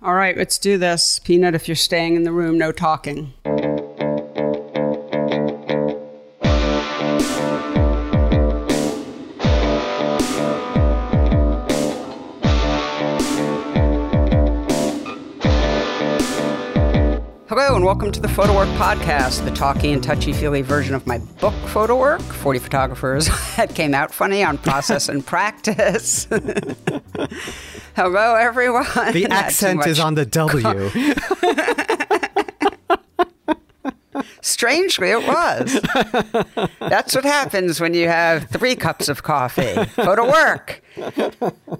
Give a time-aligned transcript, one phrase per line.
[0.00, 1.18] All right, let's do this.
[1.18, 3.32] Peanut, if you're staying in the room, no talking.
[17.48, 21.08] Hello, and welcome to the Photo Work Podcast, the talky and touchy feely version of
[21.08, 23.26] my book, Photo Work 40 Photographers
[23.56, 26.28] that came out funny on process and practice.
[27.98, 28.86] Hello, everyone.
[29.12, 30.88] The accent is on the W.
[34.40, 35.80] Strangely, it was.
[36.78, 39.74] That's what happens when you have three cups of coffee.
[39.96, 40.80] Go to work.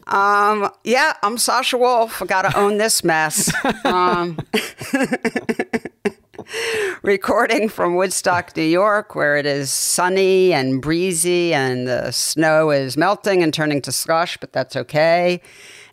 [0.09, 2.21] Um, yeah, I'm Sasha Wolf.
[2.21, 3.53] I got to own this mess.
[3.85, 4.39] Um,
[7.03, 12.97] recording from Woodstock, New York, where it is sunny and breezy and the snow is
[12.97, 15.41] melting and turning to slush, but that's okay.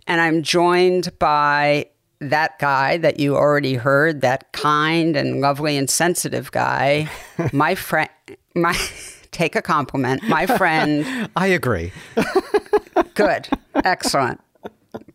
[0.08, 1.88] And I'm joined by
[2.20, 7.10] that guy that you already heard, that kind and lovely and sensitive guy,
[7.54, 8.10] my friend,
[8.56, 8.74] my
[9.32, 11.30] take a compliment, my friend.
[11.36, 11.92] I agree.
[13.16, 14.42] Good, excellent,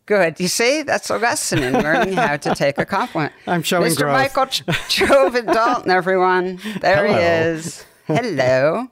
[0.05, 0.39] good.
[0.39, 3.33] You see, that's a lesson in learning how to take a compliment.
[3.47, 3.97] I'm showing Mr.
[4.01, 4.13] growth.
[4.13, 6.59] Michael Ch- Chovan-Dalton, everyone.
[6.81, 7.53] There he Hello.
[7.55, 7.85] is.
[8.07, 8.87] Hello.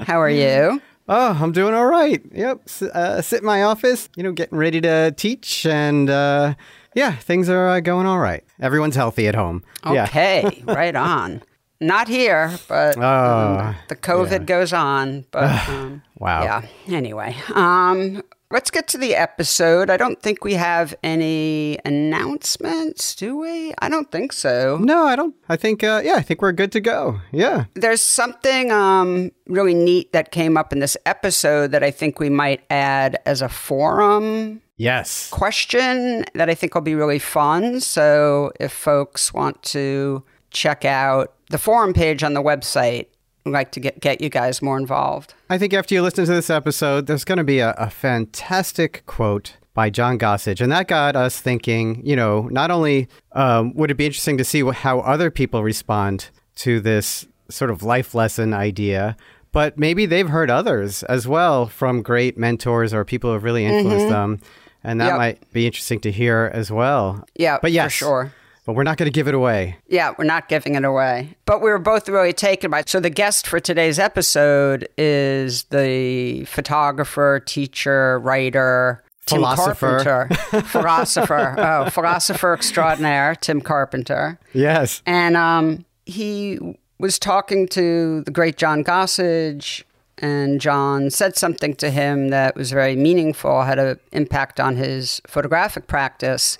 [0.00, 0.80] How are you?
[1.12, 2.22] Oh, I'm doing all right.
[2.32, 2.60] Yep.
[2.66, 5.66] S- Uh, sit in my office, you know, getting ready to teach.
[5.66, 6.54] And uh,
[6.94, 8.44] yeah, things are uh, going all right.
[8.60, 9.64] Everyone's healthy at home.
[9.84, 10.04] Yeah.
[10.04, 11.42] Okay, right on.
[11.80, 14.38] Not here, but um, Oh, the COVID yeah.
[14.54, 15.24] goes on.
[15.32, 16.42] But um, Wow.
[16.44, 16.62] yeah.
[16.86, 19.90] Anyway, um, let's get to the episode.
[19.90, 23.72] I don't think we have any announcements, do we?
[23.78, 24.78] I don't think so.
[24.80, 25.34] No, I don't.
[25.48, 27.20] I think, uh, yeah, I think we're good to go.
[27.32, 27.64] Yeah.
[27.74, 32.28] There's something um, really neat that came up in this episode that I think we
[32.30, 35.28] might add as a forum Yes.
[35.30, 37.80] question that I think will be really fun.
[37.80, 43.06] So if folks want to check out the forum page on the website, I'd
[43.44, 45.34] like to get, get you guys more involved.
[45.48, 49.02] I think after you listen to this episode, there's going to be a, a fantastic
[49.06, 50.60] quote by John Gossage.
[50.60, 54.44] And that got us thinking, you know, not only um, would it be interesting to
[54.44, 59.16] see how other people respond to this sort of life lesson idea,
[59.52, 63.64] but maybe they've heard others as well from great mentors or people who have really
[63.64, 64.40] influenced them.
[64.82, 65.16] And that Yep.
[65.18, 67.24] might be interesting to hear as well.
[67.36, 68.32] Yeah, but yes, for sure.
[68.64, 69.76] But we're not going to give it away.
[69.88, 71.36] Yeah, we're not giving it away.
[71.46, 72.88] But we were both really taken by it.
[72.88, 80.04] So the guest for today's episode is the photographer, teacher, writer, Tim Philosopher.
[80.04, 80.62] Carpenter.
[80.66, 81.54] philosopher.
[81.58, 84.38] Oh, philosopher extraordinaire, Tim Carpenter.
[84.52, 85.02] Yes.
[85.06, 86.58] And um, he
[86.98, 89.84] was talking to the great John Gossage,
[90.18, 95.20] and John said something to him that was very meaningful, had an impact on his
[95.26, 96.58] photographic practice.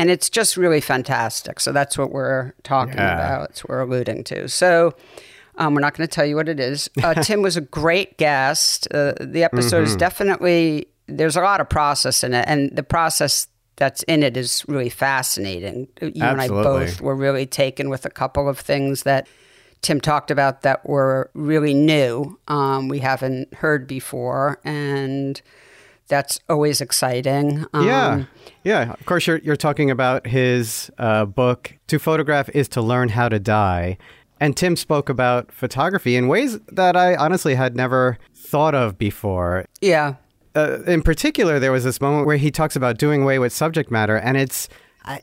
[0.00, 1.60] And it's just really fantastic.
[1.60, 3.14] So that's what we're talking Yeah.
[3.14, 3.48] about.
[3.48, 4.48] That's what we're alluding to.
[4.48, 4.94] So
[5.56, 6.88] um, we're not going to tell you what it is.
[7.02, 8.88] Uh, Tim was a great guest.
[8.92, 12.44] Uh, the episode is definitely, there's a lot of process in it.
[12.48, 13.46] And the process
[13.76, 15.88] that's in it is really fascinating.
[16.00, 19.26] You and I both were really taken with a couple of things that
[19.82, 25.40] Tim talked about that were really new, um, we haven't heard before, and
[26.10, 27.64] that's always exciting.
[27.72, 28.24] Um, Yeah,
[28.64, 28.92] yeah.
[28.92, 31.72] Of course, you're you're talking about his uh, book.
[31.86, 33.96] To photograph is to learn how to die,
[34.38, 39.64] and Tim spoke about photography in ways that I honestly had never thought of before.
[39.80, 40.14] yeah,
[40.54, 43.90] Uh, in particular, there was this moment where he talks about doing away with subject
[43.90, 44.68] matter, and it's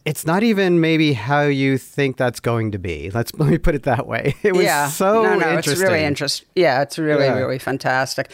[0.06, 3.12] it's not even maybe how you think that's going to be.
[3.14, 4.34] Let's let me put it that way.
[4.44, 4.88] It was yeah.
[4.90, 5.74] so no, no, interesting.
[5.74, 6.48] it's really interesting.
[6.56, 7.38] Yeah, it's really, Yeah.
[7.38, 8.32] really fantastic.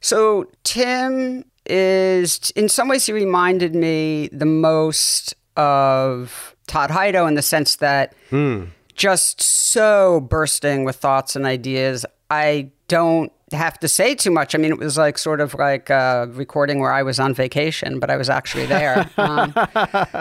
[0.00, 7.34] So Tim is, in some ways, he reminded me the most of Todd Hido in
[7.34, 8.64] the sense that Hmm.
[8.94, 12.04] just so bursting with thoughts and ideas.
[12.30, 14.54] I don't have to say too much.
[14.54, 17.98] I mean, it was like sort of like a recording where I was on vacation,
[17.98, 19.10] but I was actually there.
[19.16, 19.52] um,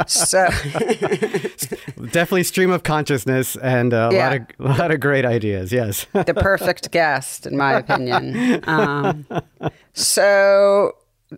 [0.08, 0.48] so.
[2.12, 4.29] Definitely stream of consciousness and a Yeah.
[4.29, 5.72] lot of a lot of great ideas.
[5.72, 6.06] Yes.
[6.14, 8.64] the perfect guest, in my opinion.
[8.68, 9.26] Um,
[9.94, 10.94] so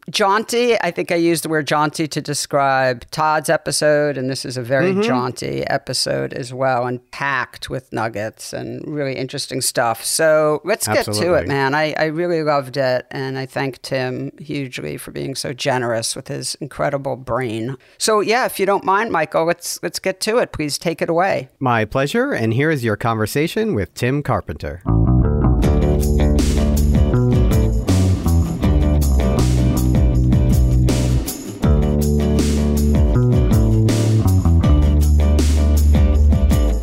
[0.10, 0.80] jaunty.
[0.80, 4.62] I think I used the word jaunty to describe Todd's episode, and this is a
[4.62, 5.02] very mm-hmm.
[5.02, 10.04] jaunty episode as well, and packed with nuggets and really interesting stuff.
[10.04, 11.76] So let's get to it, man.
[11.76, 16.28] I, I really loved it, and I thank Tim hugely for being so generous with
[16.28, 17.78] his incredible brain.
[17.98, 20.52] So yeah, if you don't mind, Michael, let's let's get to it.
[20.52, 21.50] Please take it away.
[21.60, 24.82] My pleasure, and here is your conversation with Tim Carpenter.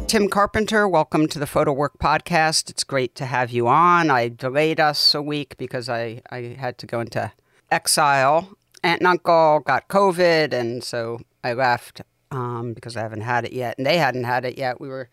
[0.08, 2.70] Tim Carpenter, welcome to the Photo Work Podcast.
[2.70, 4.10] It's great to have you on.
[4.10, 7.30] I delayed us a week because I, I had to go into
[7.70, 8.56] exile.
[8.82, 12.00] Aunt and uncle got COVID, and so I left
[12.30, 14.80] um, because I haven't had it yet, and they hadn't had it yet.
[14.80, 15.10] We were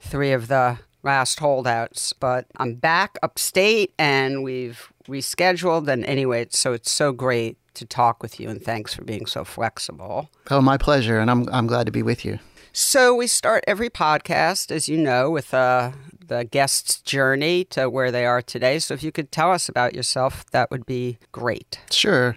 [0.00, 5.86] three of the last holdouts, but I'm back upstate, and we've rescheduled.
[5.86, 9.44] And anyway, so it's so great to talk with you, and thanks for being so
[9.44, 10.30] flexible.
[10.50, 12.38] Oh, my pleasure, and I'm I'm glad to be with you.
[12.72, 15.92] So we start every podcast, as you know, with uh,
[16.24, 18.78] the guest's journey to where they are today.
[18.78, 21.80] So if you could tell us about yourself, that would be great.
[21.90, 22.36] Sure.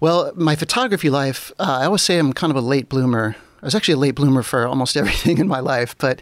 [0.00, 3.36] Well, my photography life, uh, I always say I'm kind of a late bloomer.
[3.62, 6.20] I was actually a late bloomer for almost everything in my life, but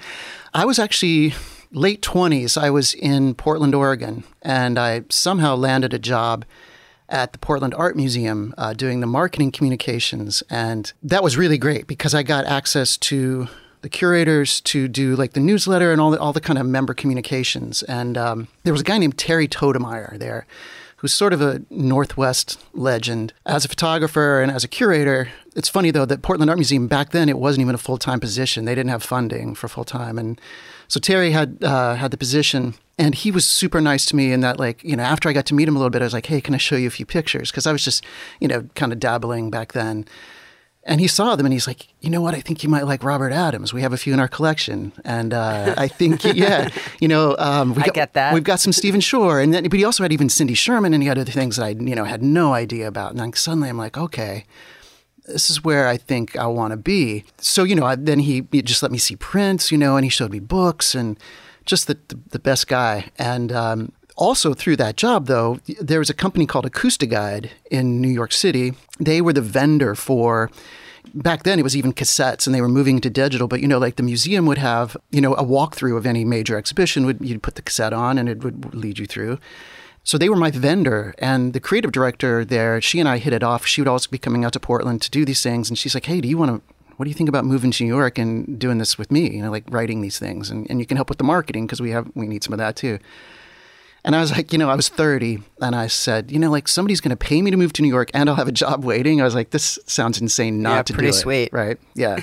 [0.54, 1.34] I was actually
[1.72, 2.56] late 20s.
[2.56, 6.44] I was in Portland, Oregon, and I somehow landed a job
[7.08, 10.42] at the Portland Art Museum uh, doing the marketing communications.
[10.50, 13.48] And that was really great because I got access to
[13.80, 16.94] the curators to do like the newsletter and all the, all the kind of member
[16.94, 17.82] communications.
[17.84, 20.46] And um, there was a guy named Terry Toedtemeier there
[20.98, 23.32] who's sort of a Northwest legend.
[23.46, 27.10] As a photographer and as a curator, it's funny though that Portland Art Museum back
[27.10, 28.64] then it wasn't even a full time position.
[28.64, 30.40] They didn't have funding for full time, and
[30.88, 34.32] so Terry had uh, had the position, and he was super nice to me.
[34.32, 36.06] In that, like, you know, after I got to meet him a little bit, I
[36.06, 38.04] was like, "Hey, can I show you a few pictures?" Because I was just,
[38.40, 40.04] you know, kind of dabbling back then.
[40.88, 42.34] And he saw them, and he's like, "You know what?
[42.34, 43.74] I think you might like Robert Adams.
[43.74, 47.74] We have a few in our collection, and uh, I think, yeah, you know, um,
[47.74, 48.32] we I got, get that.
[48.32, 51.02] We've got some Stephen Shore, and then, but he also had even Cindy Sherman, and
[51.02, 53.10] he had other things that I, you know, had no idea about.
[53.10, 54.46] And then suddenly, I'm like, okay,
[55.28, 57.24] this is where I think I want to be.
[57.38, 60.04] So, you know, I, then he, he, just let me see prints, you know, and
[60.04, 61.18] he showed me books and
[61.64, 63.10] just the, the, the best guy.
[63.18, 68.08] And um, also through that job, though, there was a company called Acoustiguide in New
[68.08, 68.74] York City.
[69.00, 70.50] They were the vendor for
[71.14, 73.78] back then it was even cassettes and they were moving to digital but you know
[73.78, 77.42] like the museum would have you know a walkthrough of any major exhibition would you'd
[77.42, 79.38] put the cassette on and it would lead you through
[80.08, 83.42] so they were my vendor, and the creative director there, she and I hit it
[83.42, 83.66] off.
[83.66, 86.06] She would always be coming out to Portland to do these things, and she's like,
[86.06, 86.74] "Hey, do you want to?
[86.96, 89.28] What do you think about moving to New York and doing this with me?
[89.30, 91.82] You know, like writing these things, and, and you can help with the marketing because
[91.82, 92.98] we have we need some of that too."
[94.08, 96.66] And I was like, you know, I was 30, and I said, you know, like
[96.66, 98.82] somebody's going to pay me to move to New York, and I'll have a job
[98.82, 99.20] waiting.
[99.20, 100.96] I was like, this sounds insane not yeah, to do it.
[100.96, 101.78] Pretty sweet, right?
[101.94, 102.18] Yeah.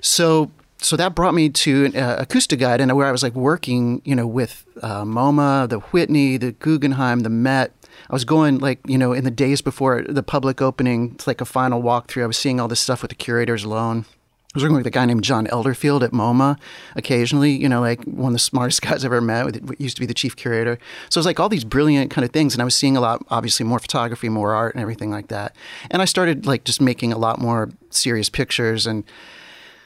[0.00, 4.00] so so that brought me to an uh, Acoustiguide, and where I was like working,
[4.06, 7.72] you know, with uh, MoMA, the Whitney, the Guggenheim, the Met.
[8.08, 11.42] I was going like, you know, in the days before the public opening, it's like
[11.42, 12.22] a final walkthrough.
[12.22, 14.06] I was seeing all this stuff with the curators alone.
[14.54, 16.58] I was working with a guy named John Elderfield at MoMA
[16.96, 20.00] occasionally, you know, like one of the smartest guys I've ever met, with, used to
[20.00, 20.78] be the chief curator.
[21.10, 22.54] So it was like all these brilliant kind of things.
[22.54, 25.54] And I was seeing a lot, obviously, more photography, more art, and everything like that.
[25.90, 29.04] And I started like just making a lot more serious pictures and,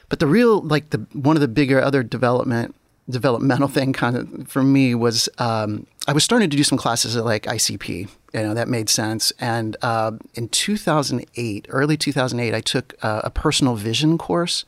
[0.07, 2.75] but the real, like the one of the bigger other development
[3.09, 7.15] developmental thing kind of for me was um, I was starting to do some classes
[7.15, 8.09] at like ICP.
[8.33, 9.31] You know that made sense.
[9.39, 14.65] And uh, in 2008, early 2008, I took uh, a personal vision course,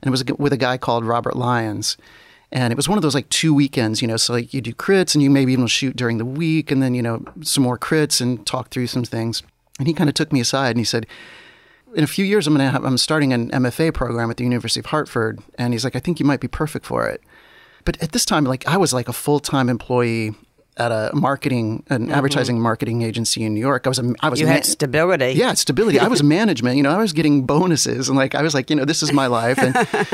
[0.00, 1.96] and it was with a guy called Robert Lyons.
[2.50, 4.16] And it was one of those like two weekends, you know.
[4.16, 6.94] So like you do crits, and you maybe even shoot during the week, and then
[6.94, 9.42] you know some more crits and talk through some things.
[9.78, 11.06] And he kind of took me aside and he said,
[11.94, 14.44] in a few years, I'm going to have, I'm starting an MFA program at the
[14.44, 15.40] University of Hartford.
[15.56, 17.22] And he's like, I think you might be perfect for it.
[17.84, 20.34] But at this time, like I was like a full time employee
[20.76, 22.12] at a marketing, an mm-hmm.
[22.12, 23.86] advertising marketing agency in New York.
[23.86, 25.32] I was, a, I was, you had stability.
[25.32, 25.98] Yeah, stability.
[25.98, 26.76] I was management.
[26.76, 29.12] You know, I was getting bonuses, and like I was like, you know, this is
[29.12, 29.58] my life.
[29.58, 29.74] And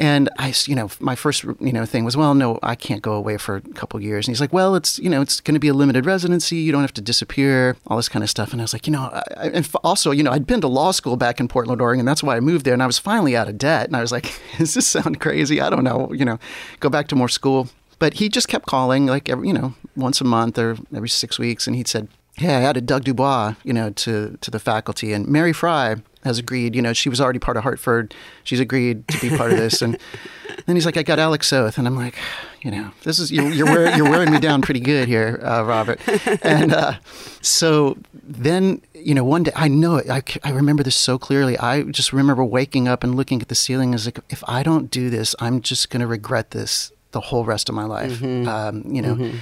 [0.00, 3.12] And I, you know, my first, you know, thing was, well, no, I can't go
[3.12, 4.26] away for a couple years.
[4.26, 6.56] And he's like, well, it's, you know, it's going to be a limited residency.
[6.56, 8.52] You don't have to disappear, all this kind of stuff.
[8.52, 10.92] And I was like, you know, I, and also, you know, I'd been to law
[10.92, 12.00] school back in Portland, Oregon.
[12.00, 12.72] And that's why I moved there.
[12.72, 13.88] And I was finally out of debt.
[13.88, 15.60] And I was like, does this sound crazy?
[15.60, 16.38] I don't know, you know,
[16.80, 17.68] go back to more school.
[18.00, 21.38] But he just kept calling, like, every, you know, once a month or every six
[21.38, 21.66] weeks.
[21.66, 25.12] And he'd said, "Hey, I added Doug Dubois, you know, to, to the faculty.
[25.12, 26.74] And Mary Frey has agreed.
[26.74, 28.14] You know, she was already part of Hartford.
[28.42, 29.82] She's agreed to be part of this.
[29.82, 29.98] And
[30.66, 32.16] then he's like, I got Alec Soth, and I'm like,
[32.62, 35.62] you know, this is you're you're, wearing, you're wearing me down pretty good here, uh,
[35.62, 36.00] Robert.
[36.42, 36.94] And uh,
[37.42, 40.08] so then, you know, one day I know it.
[40.10, 41.58] I, I remember this so clearly.
[41.58, 44.90] I just remember waking up and looking at the ceiling as like, if I don't
[44.90, 48.20] do this, I'm just going to regret this the whole rest of my life.
[48.20, 48.48] Mm-hmm.
[48.48, 49.14] Um, you know.
[49.14, 49.38] Mm-hmm.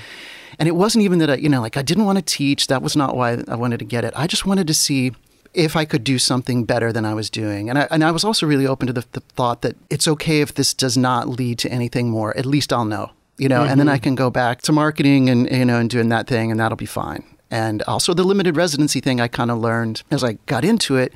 [0.59, 2.67] And it wasn't even that I, you know, like I didn't want to teach.
[2.67, 4.13] That was not why I wanted to get it.
[4.17, 5.13] I just wanted to see
[5.55, 7.71] if I could do something better than I was doing.
[7.71, 10.41] And I, and I was also really open to the, the thought that it's okay
[10.41, 12.37] if this does not lead to anything more.
[12.37, 13.71] At least I'll know, you know, mm-hmm.
[13.71, 14.05] and then I mm-hmm.
[14.05, 16.87] can go back to marketing and, you know, and doing that thing and that'll be
[16.87, 17.25] fine.
[17.51, 21.13] And also the limited residency thing I kind of learned as I got into it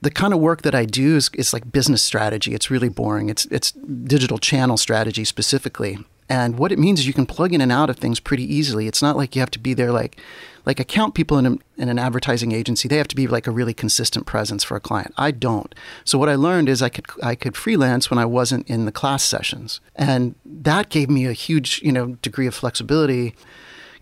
[0.00, 2.54] the kind of work that I do is, is like business strategy.
[2.54, 3.30] It's really boring.
[3.30, 5.98] It's it's digital channel strategy specifically.
[6.30, 8.86] And what it means is you can plug in and out of things pretty easily.
[8.86, 10.20] It's not like you have to be there like
[10.66, 12.88] like account people in, a, in an advertising agency.
[12.88, 15.14] They have to be like a really consistent presence for a client.
[15.16, 15.74] I don't.
[16.04, 18.92] So what I learned is I could I could freelance when I wasn't in the
[18.92, 23.34] class sessions, and that gave me a huge you know degree of flexibility,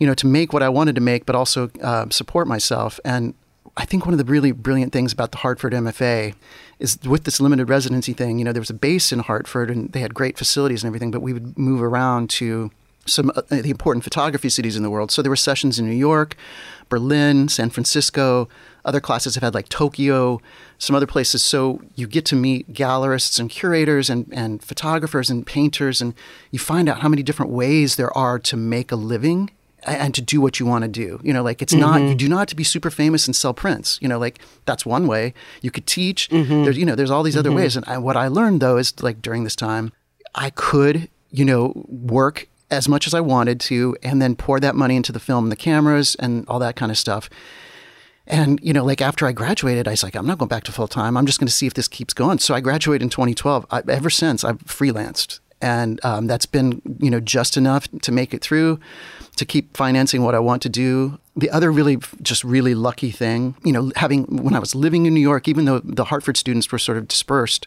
[0.01, 2.99] you know, to make what I wanted to make, but also uh, support myself.
[3.05, 3.35] And
[3.77, 6.35] I think one of the really brilliant things about the Hartford MFA
[6.79, 9.93] is with this limited residency thing, you know, there was a base in Hartford and
[9.93, 12.71] they had great facilities and everything, but we would move around to
[13.05, 15.11] some uh, the important photography cities in the world.
[15.11, 16.37] So there were sessions in New York,
[16.89, 18.49] Berlin, San Francisco.
[18.85, 20.41] Other classes have had like Tokyo,
[20.79, 21.43] some other places.
[21.43, 26.15] So you get to meet gallerists and curators and, and photographers and painters, and
[26.51, 29.51] you find out how many different ways there are to make a living
[29.85, 31.21] and to do what you want to do.
[31.23, 31.81] You know, like it's mm-hmm.
[31.81, 33.99] not you do not have to be super famous and sell prints.
[34.01, 36.29] You know, like that's one way you could teach.
[36.31, 36.65] Mm-hmm.
[36.65, 37.59] There's you know there's all these other mm-hmm.
[37.59, 37.77] ways.
[37.77, 39.93] And I, what I learned though is like during this time,
[40.35, 44.75] I could you know work as much as I wanted to, and then pour that
[44.75, 47.31] money into the film and the cameras and all that kind of stuff.
[48.27, 50.73] And you know, like after I graduated, I was like, I'm not going back to
[50.73, 51.17] full time.
[51.17, 52.39] I'm just going to see if this keeps going.
[52.39, 53.67] So I graduated in 2012.
[53.71, 58.35] I, ever since, I've freelanced, and um, that's been you know just enough to make
[58.35, 58.81] it through
[59.37, 61.19] to keep financing what I want to do.
[61.37, 65.15] The other really just really lucky thing, you know, having when I was living in
[65.15, 67.67] New York, even though the Hartford students were sort of dispersed,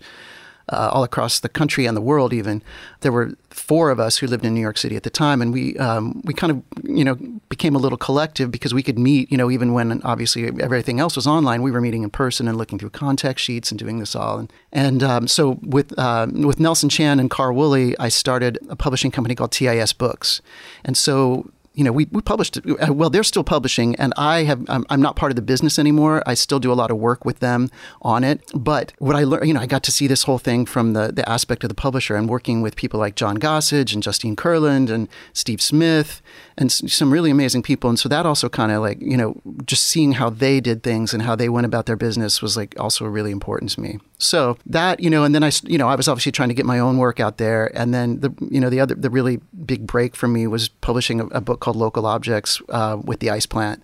[0.72, 2.34] uh, all across the country and the world.
[2.34, 2.62] Even
[3.02, 5.52] there were four of us who lived in New York City at the time, and
[5.52, 7.16] we um, we kind of you know
[7.50, 9.32] became a little collective because we could meet.
[9.32, 12.58] You know, even when obviously everything else was online, we were meeting in person and
[12.58, 14.40] looking through contact sheets and doing this all.
[14.40, 18.76] And and um, so with uh, with Nelson Chan and Carl Woolley, I started a
[18.76, 20.42] publishing company called TIS Books,
[20.86, 21.50] and so
[21.80, 25.02] you know, we, we published, uh, well, they're still publishing, and I have, I'm, I'm,
[25.02, 26.22] not part of the business anymore.
[26.26, 27.72] I still do a lot of work with them
[28.02, 28.42] on it.
[28.54, 31.14] But what I learned, you know, I got to see this whole thing from the,
[31.14, 34.90] the aspect of the publisher and working with people like John Gossage and Justine Kurland
[34.90, 36.22] and Steve Smith
[36.60, 37.90] and some really amazing people.
[37.90, 41.14] And so that also kind of like, you know, just seeing how they did things
[41.14, 44.00] and how they went about their business was like also really important to me.
[44.18, 46.66] So that, you know, and then I, you know, I was obviously trying to get
[46.66, 47.72] my own work out there.
[47.78, 51.22] And then the, you know, the other, the really big break for me was publishing
[51.22, 53.82] a, a book called Local Objects uh, with the Ice Plant.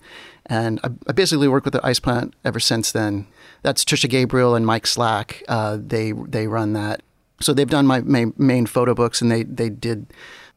[0.48, 3.26] And I, I, basically worked with the Ice Plant ever since then.
[3.62, 5.44] That's Trisha Gabriel and Mike Slack.
[5.48, 7.04] Uh, they, they run that.
[7.40, 10.08] So they've done my main, main photo books and they, they did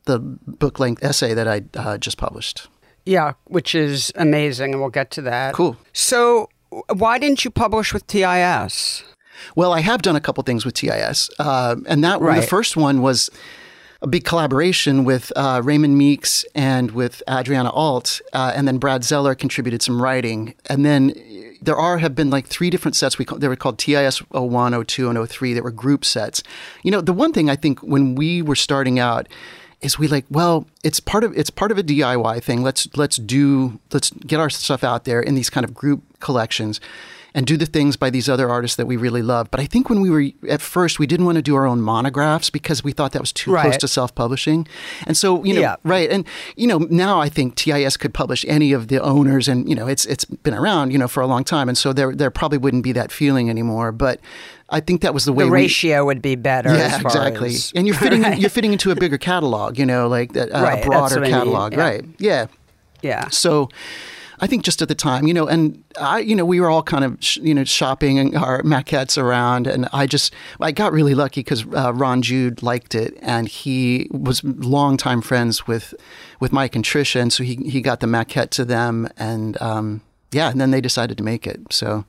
[0.05, 2.69] the book length essay that I uh, just published.
[3.05, 4.73] Yeah, which is amazing.
[4.73, 5.55] And we'll get to that.
[5.55, 5.77] Cool.
[5.93, 6.49] So
[6.93, 9.03] why didn't you publish with TIS?
[9.55, 12.41] Well, I have done a couple things with TIS, uh, and that right.
[12.41, 13.31] the first one was
[14.03, 19.03] a big collaboration with uh, Raymond Meeks and with Adrianna Ault, uh, and then Brad
[19.03, 21.15] Zellar contributed some writing, and then
[21.61, 23.19] there are have been like three different sets.
[23.19, 26.43] We call, they were called TIS 01, 02, and 03 that were group sets.
[26.83, 29.29] You know, the one thing I think when we were starting out
[29.81, 33.17] is we like well it's part of it's part of a DIY thing let's let's
[33.17, 36.81] do let's get our stuff out there in these kind of group collections
[37.35, 39.51] and do the things by these other artists that we really love.
[39.51, 41.81] But I think when we were at first, we didn't want to do our own
[41.81, 43.63] monographs because we thought that was too right.
[43.63, 44.67] close to self publishing.
[45.07, 45.77] And so, you know, yeah.
[45.85, 46.11] right.
[46.11, 49.75] And, you know, now I think TIS could publish any of the owners and, you
[49.75, 51.69] know, it's it's been around, you know, for a long time.
[51.69, 53.93] And so there there probably wouldn't be that feeling anymore.
[53.93, 54.21] But
[54.71, 56.75] I think that was the way the ratio would be better.
[56.75, 57.49] Yeah, exactly.
[57.49, 58.39] As, and you're fitting right.
[58.41, 60.85] you're fitting into a bigger catalog, you know, like uh, right.
[60.85, 61.81] a broader catalog, yeah.
[61.81, 62.05] right?
[62.19, 62.47] Yeah.
[63.01, 63.29] Yeah.
[63.29, 63.71] So
[64.41, 66.83] I think just at the time, you know, and I, you know, we were all
[66.83, 71.15] kind of, sh- you know, shopping our maquettes around, and I just, I got really
[71.15, 75.95] lucky because uh, Ron Jude liked it, and he was longtime friends with,
[76.41, 80.03] with Mike and Trisha, and so he he got the maquette to them, and um,
[80.31, 81.73] yeah, and then they decided to make it.
[81.73, 82.05] So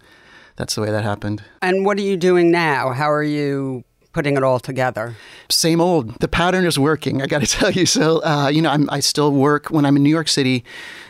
[0.60, 1.42] that's the way that happened.
[1.62, 2.92] And what are you doing now?
[2.92, 5.16] How are you putting it all together?
[5.50, 6.20] Same old.
[6.20, 7.22] The pattern is working.
[7.22, 7.86] I got to tell you.
[7.86, 10.66] So, uh, you know, I'm, i still work when I'm in New York City,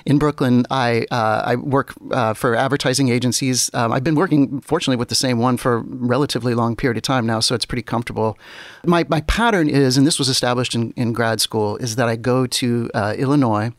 [0.06, 0.68] in Brooklyn.
[0.70, 3.72] I uh, I work uh, for advertising agencies.
[3.74, 7.03] Um, I've been working, fortunately, with the same one for a relatively long period of
[7.03, 8.38] time now, so it's pretty comfortable.
[8.86, 12.15] My my pattern is, and this was established in, in grad school, is that I
[12.15, 13.72] go to uh, Illinois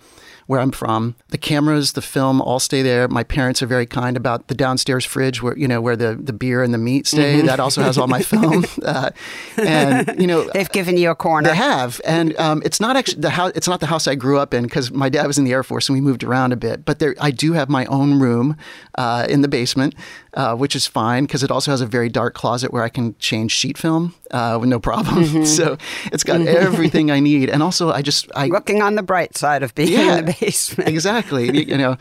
[0.50, 1.14] where I'm from.
[1.28, 3.06] The cameras, the film, all stay there.
[3.06, 6.32] My parents are very kind about the downstairs fridge where you know where the, the
[6.32, 7.36] beer and the meat stay.
[7.36, 7.46] Mm-hmm.
[7.46, 8.64] That also has all my film.
[8.84, 9.10] uh,
[9.56, 11.50] and you know they've given you a corner.
[11.50, 13.52] They have, and um, it's not actually the house.
[13.54, 15.62] It's not the house I grew up in because my dad was in the Air
[15.62, 16.84] Force and we moved around a bit.
[16.84, 18.56] But there, I do have my own room
[18.96, 19.94] uh, in the basement,
[20.34, 23.14] uh, which is fine because it also has a very dark closet where I can
[23.20, 25.10] change sheet film uh, with no problem.
[25.20, 25.44] Mm-hmm.
[25.44, 25.76] so
[26.12, 26.48] it's got mm-hmm.
[26.48, 29.92] everything I need, and also I just I looking on the bright side of being
[29.92, 30.88] yeah, in the basement.
[30.88, 31.46] exactly.
[31.46, 31.96] You, you know,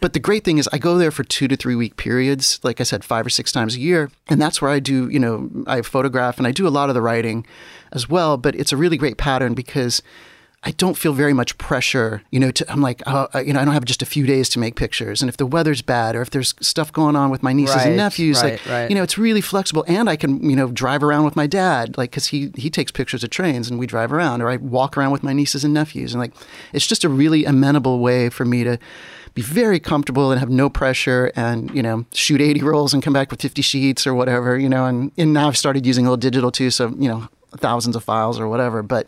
[0.00, 2.80] but the great thing is I go there for two to three week periods, like
[2.80, 5.08] I said, five or six times a year, and that's where I do.
[5.08, 7.46] You know, I photograph and I do a lot of the writing
[7.92, 8.36] as well.
[8.36, 10.02] But it's a really great pattern because
[10.64, 12.22] I don't feel very much pressure.
[12.30, 14.48] You know, to, I'm like, oh, you know, I don't have just a few days
[14.50, 17.42] to make pictures, and if the weather's bad or if there's stuff going on with
[17.42, 18.90] my nieces Right, and nephews, right, like, right.
[18.90, 21.98] you know, it's really flexible, and I can, you know, drive around with my dad,
[21.98, 24.96] like, because he he takes pictures of trains, and we drive around, or I walk
[24.96, 26.32] around with my nieces and nephews, and like,
[26.72, 28.78] it's just a really amenable way for me to
[29.34, 33.14] be very comfortable and have no pressure and you know shoot 80 rolls and come
[33.14, 36.10] back with 50 sheets or whatever you know and, and now i've started using a
[36.10, 39.06] little digital too so you know thousands of files or whatever but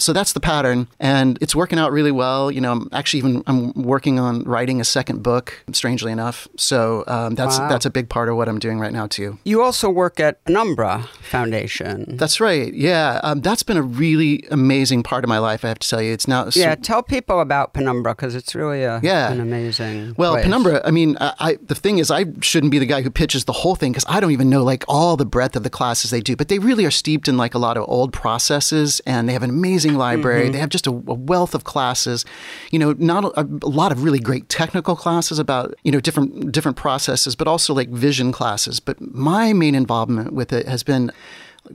[0.00, 3.42] so that's the pattern and it's working out really well you know i'm actually even
[3.46, 7.68] i'm working on writing a second book strangely enough so um, that's Wow.
[7.68, 10.42] that's a big part of what i'm doing right now too You also work at
[10.44, 12.16] Penumbra Foundation.
[12.16, 15.78] that's right yeah um, that's been a really amazing part of my life i have
[15.78, 19.30] to tell you it's now yeah, tell people about Penumbra because it's really a, Yeah.
[19.32, 20.14] an amazing.
[20.16, 20.44] Well, place.
[20.44, 20.80] Penumbra.
[20.84, 23.52] I mean, I, I the thing is, I shouldn't be the guy who pitches the
[23.52, 26.20] whole thing because I don't even know like all the breadth of the classes they
[26.20, 26.34] do.
[26.36, 29.42] But they really are steeped in like a lot of old processes, and they have
[29.42, 30.44] an amazing library.
[30.44, 30.52] Mm-hmm.
[30.52, 32.24] They have just a, a wealth of classes.
[32.70, 36.52] You know, not a, a lot of really great technical classes about you know different
[36.52, 38.80] different processes, but also like vision classes.
[38.80, 41.12] But my main involvement with it has been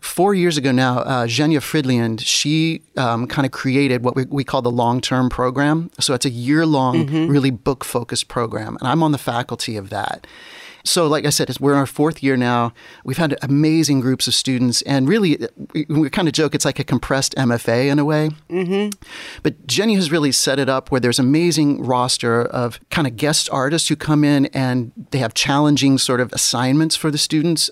[0.02, 4.44] four years ago now, uh, Zhenya Fridland, she um, kind of created what we, we
[4.44, 5.92] call the long term program.
[6.00, 8.78] So it's a year long, really book focused program.
[8.80, 10.28] And I'm on the faculty of that.
[10.86, 12.74] So, like I said, we're in our fourth year now.
[13.04, 16.80] We've had amazing groups of students, and really, we, we kind of joke it's like
[16.80, 18.30] a compressed MFA in a way.
[18.50, 18.92] Mm-hmm.
[19.42, 23.50] But Jenny has really set it up where there's amazing roster of kind of guest
[23.52, 27.70] artists who come in and they have challenging sort of assignments for the students.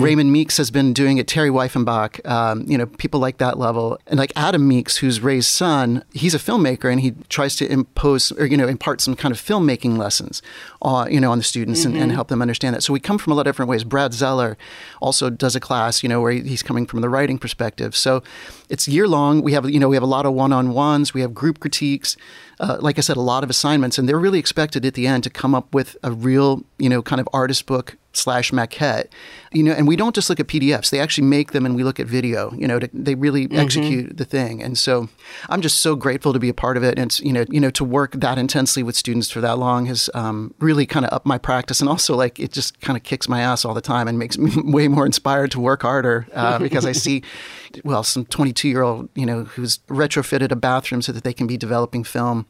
[0.00, 1.26] Raymond Meeks has been doing it.
[1.26, 5.48] Terri Weifenbach, um, you know, people like that level, and like Adam Meeks, who's Ray's
[5.48, 6.04] son.
[6.12, 9.40] He's a filmmaker, and he tries to impose or you know impart some kind of
[9.40, 10.40] filmmaking lessons,
[10.82, 12.82] uh, you know, on the students and, and help them understand that.
[12.82, 13.82] So we come from a lot of different ways.
[13.82, 14.56] Brad Zellar
[15.00, 17.96] also does a class, you know, where he's coming from the writing perspective.
[17.96, 18.22] So
[18.68, 19.42] it's year long.
[19.42, 21.12] We have you know we have a lot of one on ones.
[21.12, 22.16] We have group critiques.
[22.60, 25.24] Uh, like I said, a lot of assignments, and they're really expected at the end
[25.24, 29.08] to come up with a real you know kind of artist book slash maquette
[29.52, 31.84] you know and we don't just look at pdfs they actually make them and we
[31.84, 34.62] look at video you know to, they really execute the thing.
[34.62, 35.08] And so
[35.48, 36.98] i'm just so grateful to be a part of it.
[36.98, 39.86] And it's you know you know to work that intensely with students for that long
[39.86, 41.80] has um, really kind of upped my practice.
[41.80, 44.38] And also like it just kind of kicks my ass all the time and makes
[44.38, 47.22] me way more inspired to work harder uh, because i see
[47.84, 51.46] well some 22 year old you know who's retrofitted a bathroom so that they can
[51.46, 52.46] be developing film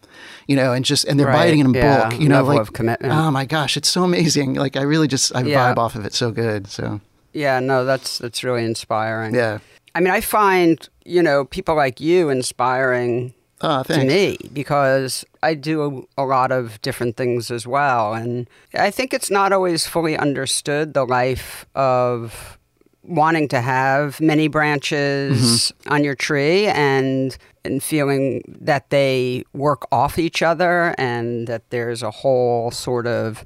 [0.46, 2.64] you know and just and they're Right, biting in a yeah, book you know level
[2.86, 4.54] like oh my gosh it's so amazing.
[4.54, 5.72] Like i really just i Yeah.
[5.72, 7.00] vibe off of it so good so.
[7.32, 9.34] Yeah, no, that's that's really inspiring.
[9.34, 9.58] yeah.
[9.96, 15.54] I mean, I find you know people like you inspiring oh to me because I
[15.54, 19.84] do a, a lot of different things as well, and I think it's not always
[19.84, 22.56] fully understood the life of
[23.06, 30.18] wanting to have many branches on your tree and and feeling that they work off
[30.18, 33.44] each other and that there's a whole sort of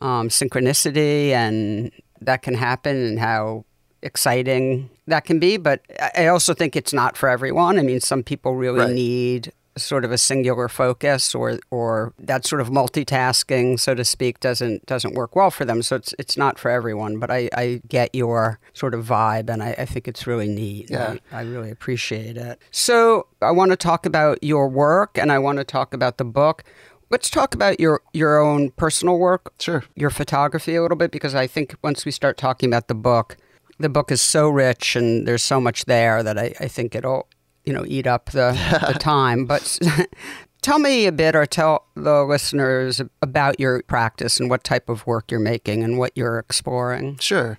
[0.00, 1.90] um, synchronicity and
[2.20, 3.64] that can happen and how
[4.02, 5.56] exciting that can be.
[5.56, 7.78] But I I also think it's not for everyone.
[7.78, 8.94] I mean, some people really Right.
[8.94, 14.40] need sort of a singular focus or or that sort of multitasking so to speak
[14.40, 15.82] doesn't doesn't work well for them.
[15.82, 19.62] So it's it's not for everyone but i i get your sort of vibe and
[19.62, 21.16] i, I think it's really neat Yeah.
[21.32, 22.60] I, I really appreciate it.
[22.70, 26.24] So i want to talk about your work and i want to talk about the
[26.24, 26.64] book.
[27.10, 29.54] Let's talk about your your own personal work.
[29.58, 29.82] Sure.
[29.94, 33.38] Your photography a little bit because I think once we start talking about the book,
[33.78, 37.26] the book is so rich and there's so much there that I, I think it'll
[37.68, 38.52] you know eat up the,
[38.92, 39.44] the time.
[39.44, 39.78] But
[40.62, 45.06] tell me a bit or tell the listeners about your practice and what type of
[45.06, 47.18] work you're making and what you're exploring.
[47.18, 47.58] Sure.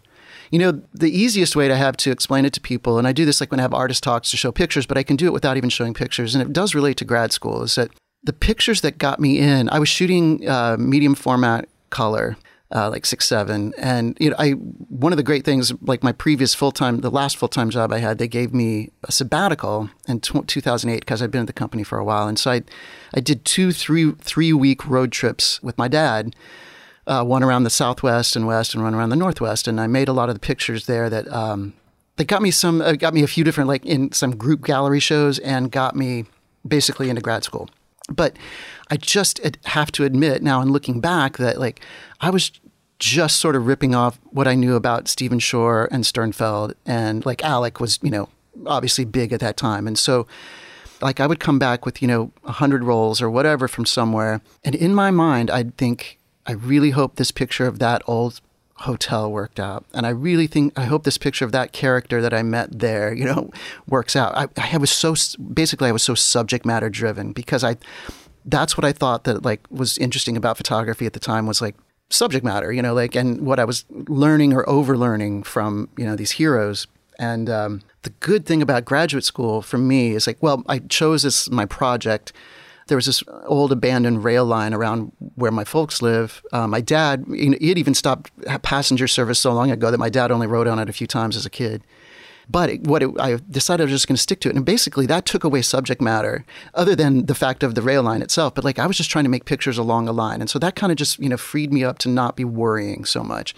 [0.50, 3.24] You know, the easiest way to have to explain it to people, and I do
[3.24, 5.34] this like when I have artist talks to show pictures, but I can do it
[5.34, 7.92] without even showing pictures, and it does relate to grad school, is that
[8.24, 12.36] the pictures that got me in, I was shooting uh, medium format color.
[12.72, 16.12] Uh, like six seven, and you know, I one of the great things, like my
[16.12, 19.90] previous full time, the last full time job I had, they gave me a sabbatical
[20.08, 22.62] in tw 2008 because I'd been at the company for a while, and so I,
[23.12, 26.36] I did two three three week road trips with my dad,
[27.08, 29.68] uh, one around the southwest and west, and one around the northwest.
[29.68, 31.74] And I made a lot of the pictures there that um,
[32.18, 35.00] that got me some, uh, got me a few different like in some group gallery
[35.00, 36.26] shows, and got me
[36.68, 37.68] basically into grad school.
[38.10, 38.36] But
[38.90, 41.82] I just have to admit now, in looking back, that like
[42.22, 42.52] I was
[42.98, 47.44] just sort of ripping off what I knew about Stephen Shore and Sternfeld, and like
[47.44, 48.30] Alec was, you know,
[48.66, 50.28] obviously big at that time, and so
[51.02, 54.42] Like I would come back with, you know, 100 rolls or whatever from somewhere.
[54.64, 58.42] And in my mind, I'd think, I really hope this picture of that old
[58.76, 59.86] hotel worked out.
[59.94, 63.14] And I really think, I hope this picture of that character that I met there,
[63.14, 63.52] you know,
[63.88, 64.36] works out.
[64.36, 65.16] I, I was so,
[65.54, 67.78] basically, I was so subject matter driven because I,
[68.50, 71.76] that's what I thought that like was interesting about photography at the time was like
[72.10, 76.16] subject matter, you know, like, and what I was learning or overlearning from, you know,
[76.16, 76.88] these heroes.
[77.18, 81.24] And um, the good thing about graduate school for me is like, well, I chose
[81.24, 82.34] this my project.
[82.88, 86.42] There was this old abandoned rail line around where my folks live.
[86.52, 88.32] Uh, my dad, he had even stopped
[88.64, 91.36] passenger service so long ago that my dad only rode on it a few times
[91.36, 91.84] as a kid.
[92.50, 94.66] But it, what it, I decided I was just going to stick to it, and
[94.66, 98.56] basically that took away subject matter, other than the fact of the rail line itself.
[98.56, 100.76] But like I was just trying to make pictures along a line, and so that
[100.76, 103.54] kind of just you know freed me up to not be worrying so much.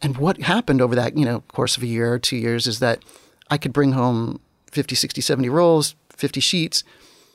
[0.00, 2.78] And what happened over that you know course of a year or two years is
[2.78, 3.02] that
[3.50, 6.84] I could bring home 50, 60, 70 rolls, 50 sheets,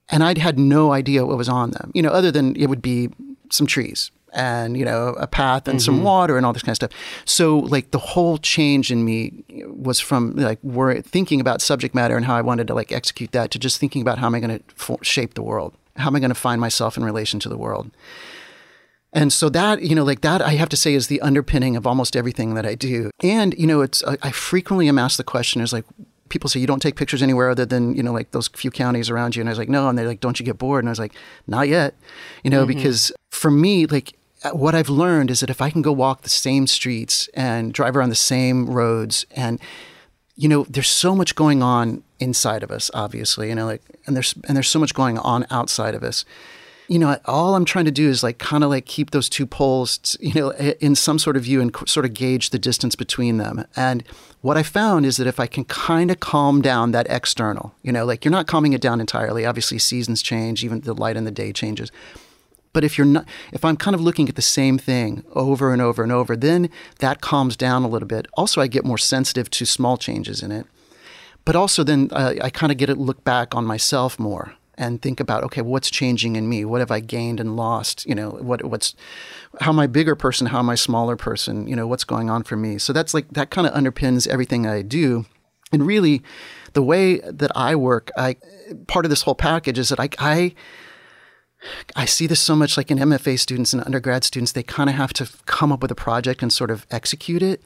[0.09, 2.81] and I'd had no idea what was on them, you know, other than it would
[2.81, 3.09] be
[3.51, 5.85] some trees and you know a path and mm-hmm.
[5.85, 6.91] some water and all this kind of stuff.
[7.25, 12.15] So like the whole change in me was from like were thinking about subject matter
[12.15, 14.39] and how i wanted to like execute that to just thinking about how am i
[14.39, 15.73] going to shape the world?
[15.95, 17.91] How am i going to find myself in relation to the world?
[19.11, 21.87] And so that you know like that i have to say is the underpinning of
[21.87, 23.09] almost everything that i do.
[23.21, 25.85] And you know it's i frequently am asked the question is like
[26.29, 29.09] people say you don't take pictures anywhere other than you know like those few counties
[29.09, 29.41] around you.
[29.41, 29.89] And i was like no.
[29.89, 30.83] And they're like don't you get bored?
[30.83, 31.15] And i was like
[31.47, 31.95] not yet.
[32.43, 32.77] You know mm-hmm.
[32.77, 36.21] because for me like Uh, what I've learned is that if I can go walk
[36.21, 39.59] the same streets and drive around the same roads and
[40.35, 44.15] you know there's so much going on inside of us obviously you know like and
[44.15, 46.23] there's and there's so much going on outside of us.
[46.87, 49.45] You know all i'm trying to do is like kind of like keep those two
[49.45, 53.37] poles you know in some sort of view and sort of gauge the distance between
[53.37, 53.65] them.
[53.75, 54.03] And
[54.41, 57.91] what i found is that if i can kind of calm down that external you
[57.91, 59.45] know like you're not calming it down entirely.
[59.45, 61.91] Obviously seasons change even the light in the day changes
[62.73, 65.81] but if you're not, if I'm kind of looking at the same thing over and
[65.81, 68.27] over and over, then that calms down a little bit.
[68.35, 70.65] Also, I get more sensitive to small changes in it.
[71.45, 75.01] But also, then uh, I kind of get to look back on myself more and
[75.01, 76.63] think about, okay, what's changing in me?
[76.63, 78.05] What have I gained and lost?
[78.05, 78.95] You know, what what's
[79.59, 80.47] how am I bigger person?
[80.47, 81.67] How am I smaller person?
[81.67, 82.77] You know, what's going on for me?
[82.77, 85.25] So that's like that kind of underpins everything I do.
[85.71, 86.23] And really,
[86.73, 88.37] the way that I work, I
[88.87, 90.55] part of this whole package is that I, I
[91.95, 94.95] I see this so much like in MFA students and undergrad students, they kind of
[94.95, 97.61] have to come up with a project and sort of execute it.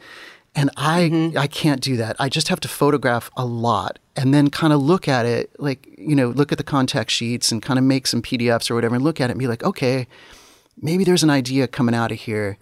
[0.56, 1.38] And I mm-hmm.
[1.38, 2.15] I can't do that.
[2.19, 5.88] I just have to photograph a lot and then kind of look at it, like,
[5.97, 8.95] you know, look at the contact sheets and kind of make some PDFs or whatever
[8.95, 10.08] and look at it and be like, okay,
[10.79, 12.58] maybe there's an idea coming out of here.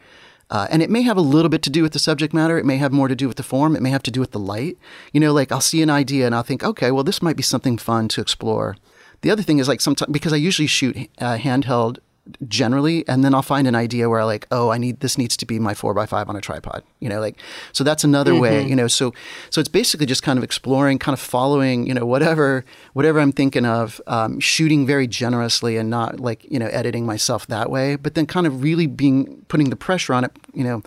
[0.49, 2.57] Uh, and it may have a little bit to do with the subject matter.
[2.57, 3.75] It may have more to do with the form.
[3.75, 4.77] It may have to do with the light.
[5.13, 7.43] You know, like I'll see an idea and I'll think, okay, well, this might be
[7.43, 8.75] something fun to explore.
[9.21, 11.99] The other thing is like sometimes because I usually shoot uh, handheld
[12.47, 15.35] generally and then i'll find an idea where i like oh i need this needs
[15.35, 17.35] to be my four by five on a tripod you know like
[17.71, 18.41] so that's another mm-hmm.
[18.41, 19.11] way you know so
[19.49, 23.31] so it's basically just kind of exploring kind of following you know whatever whatever i'm
[23.31, 27.95] thinking of um, shooting very generously and not like you know editing myself that way
[27.95, 30.83] but then kind of really being putting the pressure on it you know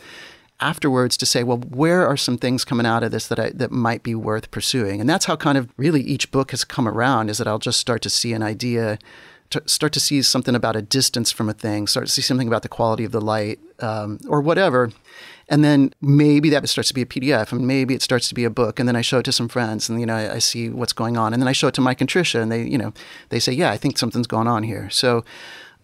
[0.65, 3.71] afterwards to say, well, where are some things coming out of this that I, that
[3.71, 5.01] might be worth pursuing?
[5.01, 7.29] And that's how kind of really each book has come around.
[7.29, 8.99] Is that I'll just start to see an idea,
[9.51, 12.49] to start to see something about a distance from a thing, start to see something
[12.49, 14.91] about the quality of the light, um, or whatever.
[15.51, 18.45] And then maybe that starts to be a PDF, and maybe it starts to be
[18.45, 18.81] a book.
[18.81, 20.95] And then I show it to some friends, and you know I, I see what's
[20.95, 21.35] going on.
[21.35, 22.95] And then I show it to Mike and Trisha, and they you know
[23.29, 24.89] they say, yeah, I think something's going on here.
[24.89, 25.25] So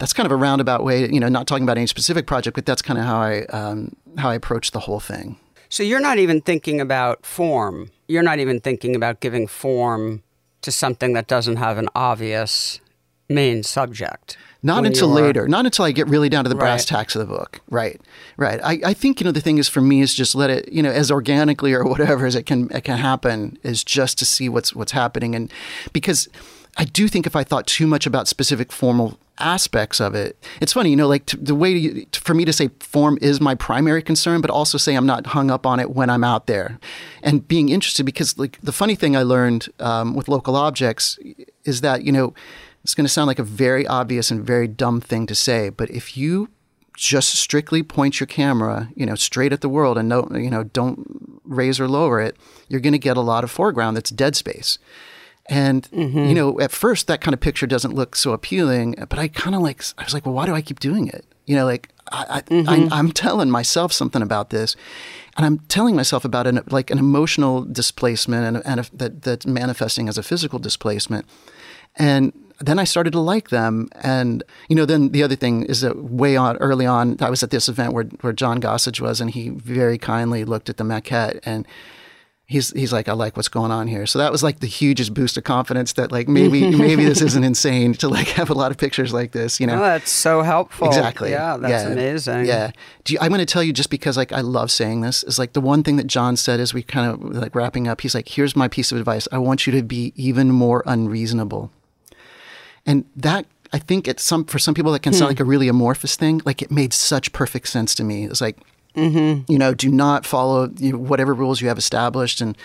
[0.01, 2.67] that's kind of a roundabout way, you know, not talking about any specific project, but
[2.67, 5.39] that's kind of how I um, how I approach the whole thing.
[5.69, 7.91] So you're not even thinking about form.
[8.09, 10.25] You're not even thinking about giving form
[10.63, 12.81] to something that doesn't have an obvious
[13.29, 14.37] main subject.
[14.63, 15.49] Not until later.
[15.49, 16.99] Not until I get really down to the brass right.
[16.99, 17.61] tacks of the book.
[17.71, 17.99] Right.
[18.37, 18.61] Right.
[18.63, 20.83] I, I think, you know, the thing is for me is just let it, you
[20.83, 24.49] know, as organically or whatever as it can it can happen is just to see
[24.49, 25.35] what's what's happening.
[25.35, 25.51] And
[25.93, 26.29] because
[26.81, 30.73] I do think if I thought too much about specific formal aspects of it, it's
[30.73, 34.01] funny, you know, like the way to, for me to say form is my primary
[34.01, 36.79] concern, but also say I'm not hung up on it when I'm out there,
[37.23, 41.19] and being interested because like the funny thing I learned um, with local objects
[41.67, 42.33] is that you know
[42.83, 45.91] it's going to sound like a very obvious and very dumb thing to say, but
[45.91, 46.49] if you
[46.97, 50.65] just strictly point your camera, you know, straight at the world and no, you know,
[50.65, 52.39] don't raise or lower it,
[52.69, 54.79] you're going to get a lot of foreground that's dead space.
[55.51, 56.25] And mm-hmm.
[56.27, 59.55] you know, at first that kind of picture doesn't look so appealing, but I kind
[59.55, 61.25] of like I was like, well, why do I keep doing it?
[61.45, 62.93] You know, like I, mm-hmm.
[62.93, 64.77] I, am telling myself something about this,
[65.37, 69.47] and I'm telling myself about an like an emotional displacement and, and a, that that's
[69.47, 71.27] manifesting as a physical displacement.
[71.97, 73.89] And then I started to like them.
[74.03, 77.43] And, you know, then the other thing is that way on early on, I was
[77.43, 80.85] at this event where, where John Gossage was, and he very kindly looked at the
[80.85, 81.67] maquette and
[82.51, 84.07] he's he's like, I like what's going on here.
[84.07, 87.45] So that was like the hugest boost of confidence that like maybe maybe this isn't
[87.45, 89.77] insane to like have a lot of pictures like this, you know.
[89.77, 90.89] Oh, that's so helpful.
[90.89, 91.31] Exactly.
[91.31, 91.93] Yeah, that's Yeah.
[91.93, 92.47] amazing.
[92.47, 92.73] Yeah.
[93.05, 95.39] Do you, I'm going to tell you just because like I love saying this is
[95.39, 98.01] like the one thing that John said as we kind of like wrapping up.
[98.01, 99.29] He's like, "Here's my piece of advice.
[99.31, 101.71] I want you to be even more unreasonable."
[102.85, 105.35] And that I think it's some for some people that can sound hmm.
[105.35, 106.43] like a really amorphous thing.
[106.45, 108.25] Like it made such perfect sense to me.
[108.25, 108.59] It's like,
[109.49, 112.41] you know, do not follow you know, whatever rules you have established.
[112.41, 112.57] And.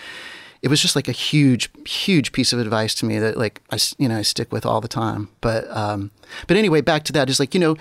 [0.62, 3.78] It was just like a huge, huge piece of advice to me that, like, I,
[3.98, 5.28] you know, I stick with all the time.
[5.40, 6.10] But, um,
[6.48, 7.76] but anyway, back to that is like, you know,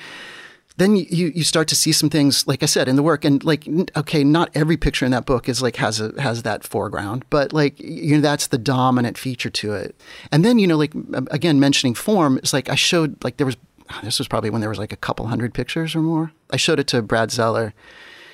[0.77, 3.23] then you, you start to see some things like i said in the work.
[3.23, 6.63] And like okay not every picture in that book is like has a has that
[6.63, 7.25] foreground.
[7.29, 9.95] But like you know that's the dominant feature to it.
[10.31, 10.93] And then you know like
[11.31, 13.57] again mentioning form it's like i showed like there was
[14.03, 16.31] this was probably when there was like a couple hundred pictures or more.
[16.51, 17.73] I showed it to brad zellar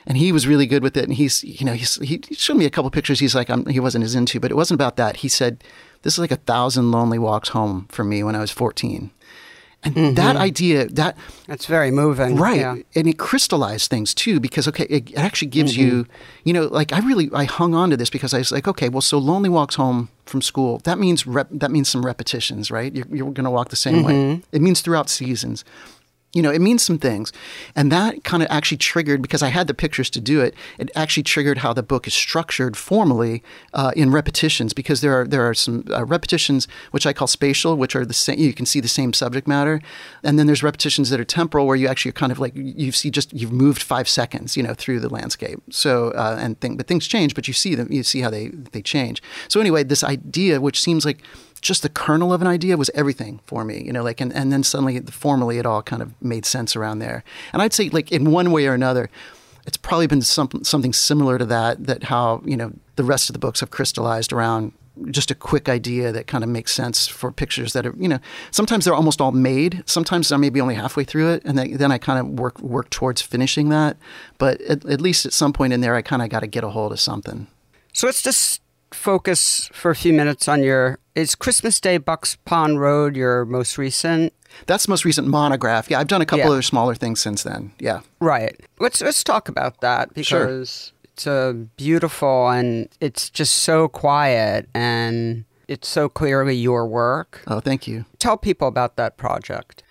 [0.05, 1.03] and he was really good with it.
[1.03, 3.79] And he's you know he's, he showed me a couple pictures he's like I'm, he
[3.79, 5.17] wasn't as into but it wasn't about that.
[5.17, 5.63] He said
[6.01, 9.11] this is like a thousand lonely walks home for me when i was 14
[9.83, 10.13] and mm-hmm.
[10.13, 12.35] that idea that That's very moving.
[12.35, 12.59] right.
[12.59, 12.75] Yeah.
[12.95, 16.11] and it crystallized things too because okay it actually gives you mm-hmm.
[16.43, 18.89] you know like i really i hung on to this because i was like okay
[18.89, 22.95] well so lonely walks home from school that means rep, that means some repetitions right?
[22.95, 24.13] You're, you're going to walk the same way.
[24.13, 24.41] Mm-hmm.
[24.51, 25.65] It means throughout seasons
[26.33, 27.33] you know, it means some things.
[27.75, 30.89] And that kind of actually triggered, because I had the pictures to do it, it
[30.95, 35.47] actually triggered how the book is structured formally uh, in repetitions, because there are, there
[35.47, 38.79] are some uh, repetitions, which I call spatial, which are the same, you can see
[38.79, 39.81] the same subject matter.
[40.23, 43.11] And then there's repetitions that are temporal, where you actually kind of like, you see
[43.11, 45.59] just, you've moved five seconds, you know, through the landscape.
[45.69, 48.47] So, uh, and thing, but things change, but you see them, you see how they,
[48.71, 49.21] they change.
[49.47, 51.21] So anyway, this idea, which seems like,
[51.61, 54.51] just the kernel of an idea was everything for me, you know, like, and, and
[54.51, 57.23] then suddenly formally it all kind of made sense around there.
[57.53, 59.09] And I'd say like in one way or another,
[59.67, 63.33] it's probably been some, something similar to that, that how, you know, the rest of
[63.33, 64.73] the books have crystallized around
[65.09, 68.19] just a quick idea that kind of makes sense for pictures that are, you know,
[68.51, 69.83] sometimes they're almost all made.
[69.85, 71.43] Sometimes I'm maybe only halfway through it.
[71.45, 73.97] And then, I kind of work, work towards finishing that.
[74.37, 76.63] But at, at least at some point in there, I kind of got to get
[76.63, 77.47] a hold of something.
[77.93, 80.99] So let's just focus for a few minutes on your.
[81.15, 84.33] Is Christmas Day Bucks Pond Road your most recent?
[84.65, 85.89] That's the most recent monograph.
[85.89, 86.51] Yeah, I've done a couple Yeah.
[86.51, 87.71] other smaller things since then.
[87.79, 88.01] Yeah.
[88.19, 88.57] Right.
[88.79, 90.45] Let's let's talk about that Sure.
[90.45, 97.41] because it's a beautiful and it's just so quiet and it's so clearly your work.
[97.47, 98.05] Oh, thank you.
[98.19, 99.83] Tell people about that project.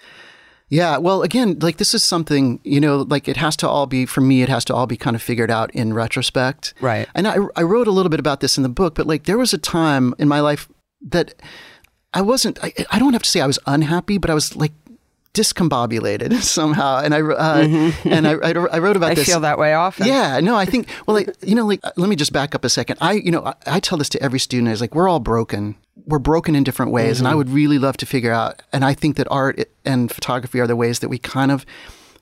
[0.69, 4.07] Yeah, well, again, like this is something, you know, like it has to all be,
[4.07, 6.75] for me, it has to all be kind of figured out in retrospect.
[6.81, 7.09] Right.
[7.15, 9.37] And I, I wrote a little bit about this in the book, but like there
[9.39, 10.69] was a time in my life
[11.03, 11.35] that
[12.13, 14.73] I wasn't, I, I don't have to say I was unhappy, but I was like
[15.35, 16.99] discombobulated somehow.
[16.99, 19.29] And I, uh, and I, I, I wrote about I this.
[19.29, 20.07] I feel that way often.
[20.07, 22.69] Yeah, no, I think, well, like, you know, like, let me just back up a
[22.69, 22.99] second.
[23.01, 25.77] I, you know, I, I tell this to every student is like, we're all broken.
[26.07, 27.19] We're broken in different ways.
[27.19, 30.59] And I would really love to figure out, and I think that art and photography
[30.61, 31.65] are the ways that we kind of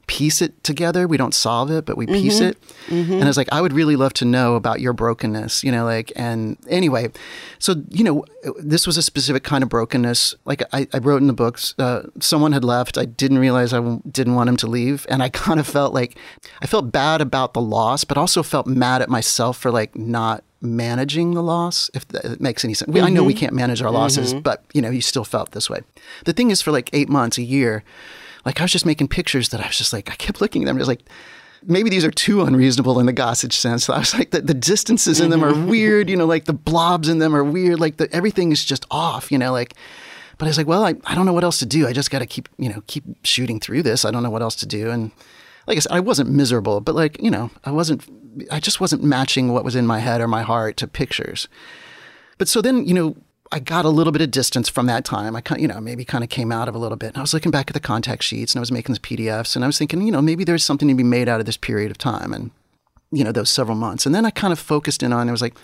[0.08, 1.06] piece it together.
[1.06, 2.48] We don't solve it, but we piece mm-hmm.
[2.48, 2.62] it.
[2.88, 3.12] Mm-hmm.
[3.12, 5.84] And I was like, I would really love to know about your brokenness, you know,
[5.84, 7.10] like, and anyway,
[7.60, 8.24] so, you know,
[8.58, 10.34] this was a specific kind of brokenness.
[10.46, 12.98] Like I, I wrote in the books, uh, someone had left.
[12.98, 15.06] I didn't realize I w- didn't want him to leave.
[15.08, 16.16] And I kind of felt like,
[16.60, 20.42] I felt bad about the loss, but also felt mad at myself for like not
[20.60, 22.90] managing the loss, if that makes any sense.
[22.90, 23.40] We I know we mm-hmm.
[23.40, 25.80] can't manage our losses, but, you know, you still felt this way.
[26.24, 27.84] The thing is, for like eight months, a year,
[28.48, 30.66] like I was just making pictures that I was just like, I kept looking at
[30.66, 31.02] them, just like,
[31.66, 33.90] maybe these are too unreasonable in the Gossage sense.
[33.90, 35.68] I was like, the, the distances in them are mm-hmm.
[35.68, 38.86] weird, you know, like the blobs in them are weird, like the, everything is just
[38.90, 39.74] off, you know, like.
[40.38, 41.86] But I was like, well, I, I don't know what else to do.
[41.86, 44.06] I just got to keep, you know, keep shooting through this.
[44.06, 44.88] I don't know what else to do.
[44.88, 45.10] And
[45.66, 48.08] like I said, I wasn't miserable, but like, you know, I wasn't,
[48.50, 51.48] I just wasn't matching what was in my head or my heart to pictures.
[52.38, 53.14] But so then, you know,
[53.50, 55.34] I got a little bit of distance from that time.
[55.34, 57.08] I kind, you know, maybe kind of came out of a little bit.
[57.08, 59.56] And I was looking back at the contact sheets and I was making the PDFs
[59.56, 61.56] and I was thinking, you know, maybe there's something to be made out of this
[61.56, 62.50] period of time and,
[63.10, 64.04] you know, those several months.
[64.04, 65.28] And then I kind of focused in on.
[65.28, 65.56] It was like,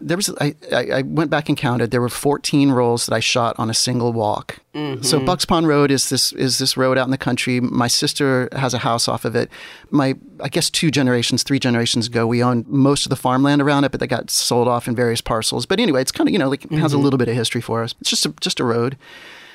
[0.00, 0.30] there was.
[0.40, 1.90] I, I I went back and counted.
[1.90, 4.58] There were 14 rolls that I shot on a single walk.
[5.02, 7.60] So Bucks Pond Road is this is this road out in the country.
[7.60, 9.48] My sister has a house off of it.
[9.90, 13.84] My I guess two generations, three generations ago, we owned most of the farmland around
[13.84, 15.64] it, but they got sold off in various parcels.
[15.64, 17.62] But anyway, it's kind of you know like it has a little bit of history
[17.62, 17.94] for us.
[18.00, 18.98] It's just a, just a road.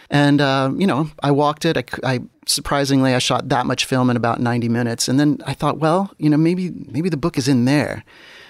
[0.10, 1.78] And uh, you know, I walked it.
[1.78, 5.54] I, I surprisingly I shot that much film in about 90 minutes, and then I
[5.54, 8.04] thought, well, you know, maybe maybe the book is in there.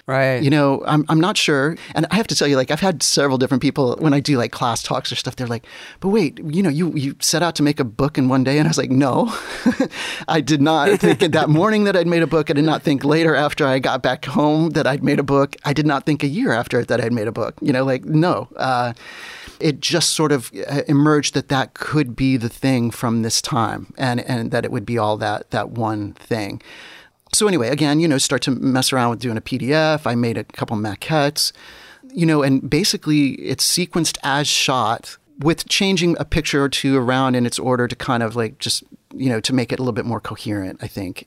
[0.04, 0.42] Right.
[0.42, 1.76] You know, I'm, I'm not sure.
[1.94, 4.36] And I have to tell you, like, I've had several different people when I do
[4.36, 5.64] like class talks or stuff, they're like,
[6.00, 8.58] but wait, you know, you, you set out to make a book in one day.
[8.58, 9.32] And I was like, no,
[10.28, 12.50] I did not think that morning that I'd made a book.
[12.50, 15.54] I did not think later after I got back home that I'd made a book.
[15.64, 17.54] I did not think a year after that I'd made a book.
[17.60, 18.48] You know, like, no.
[18.56, 18.94] Uh,
[19.60, 23.94] it just sort of uh, emerged that that could be the thing from this time
[23.96, 26.60] and, and that it would be all that, that one thing.
[27.34, 30.06] So anyway, again, you know, start to mess around with doing a PDF.
[30.06, 31.52] I made a couple maquettes,
[32.12, 37.34] you know, and basically it's sequenced as shot with changing a picture or two around
[37.34, 39.94] in its order to kind of like just, you know, to make it a little
[39.94, 41.26] bit more coherent, I think.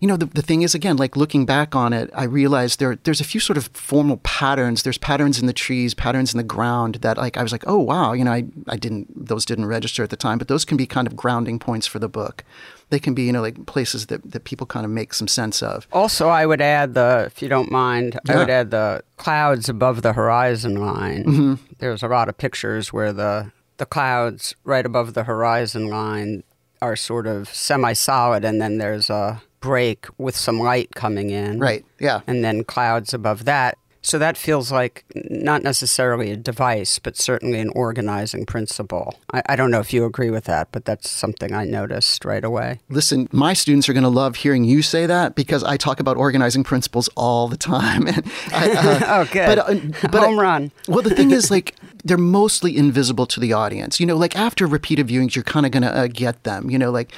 [0.00, 2.96] You know, the, the thing is, again, like looking back on it, I realized there
[3.02, 4.82] there's a few sort of formal patterns.
[4.82, 7.78] There's patterns in the trees, patterns in the ground that like I was like, oh
[7.78, 10.76] wow, you know, I, I didn't those didn't register at the time, but those can
[10.76, 12.44] be kind of grounding points for the book
[12.90, 15.62] they can be, you know, like places that, that people kind of make some sense
[15.62, 15.86] of.
[15.92, 18.34] Also, I would add the, if you don't mind, yeah.
[18.34, 21.24] I would add the clouds above the horizon line.
[21.24, 21.54] Mm-hmm.
[21.78, 26.42] There's a lot of pictures where the the clouds right above the horizon line
[26.82, 31.58] are sort of semi-solid, and then there's a break with some light coming in.
[31.58, 31.84] Right.
[31.98, 32.20] Yeah.
[32.26, 33.78] And then clouds above that.
[34.00, 39.18] So that feels like not necessarily a device, but certainly an organizing principle.
[39.32, 42.44] I, I, don't know if you agree with that, but that's something I noticed right
[42.44, 42.80] away.
[42.88, 46.16] Listen, my students are going to love hearing you say that because I talk about
[46.16, 48.06] organizing principles all the time.
[48.52, 49.46] I, uh, oh, good.
[49.46, 50.72] But, uh, but Home I, run.
[50.88, 53.98] well, the thing is, like, they're mostly invisible to the audience.
[53.98, 56.70] You know, like after repeated viewings, you're kind of going to uh, get them.
[56.70, 57.12] You know, like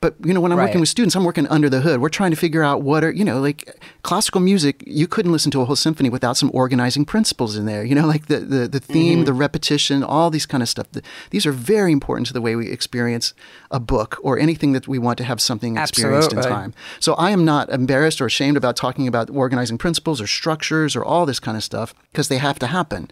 [0.00, 0.66] but you know when i'm right.
[0.66, 3.10] working with students i'm working under the hood we're trying to figure out what are
[3.10, 7.04] you know like classical music you couldn't listen to a whole symphony without some organizing
[7.04, 9.24] principles in there you know like the the, the theme mm-hmm.
[9.24, 10.86] the repetition all these kind of stuff
[11.30, 13.34] these are very important to the way we experience
[13.70, 16.50] a book or anything that we want to have something experienced Absolutely.
[16.50, 20.26] in time so i am not embarrassed or ashamed about talking about organizing principles or
[20.26, 23.08] structures or all this kind of stuff because they have to happen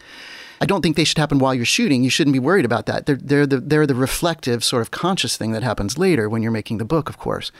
[0.60, 2.02] I don't think they should happen while you're shooting.
[2.02, 3.06] You shouldn't be worried about that.
[3.06, 6.52] They're, they're, the, they're the reflective, sort of conscious thing that happens later when you're
[6.52, 7.52] making the book, of course.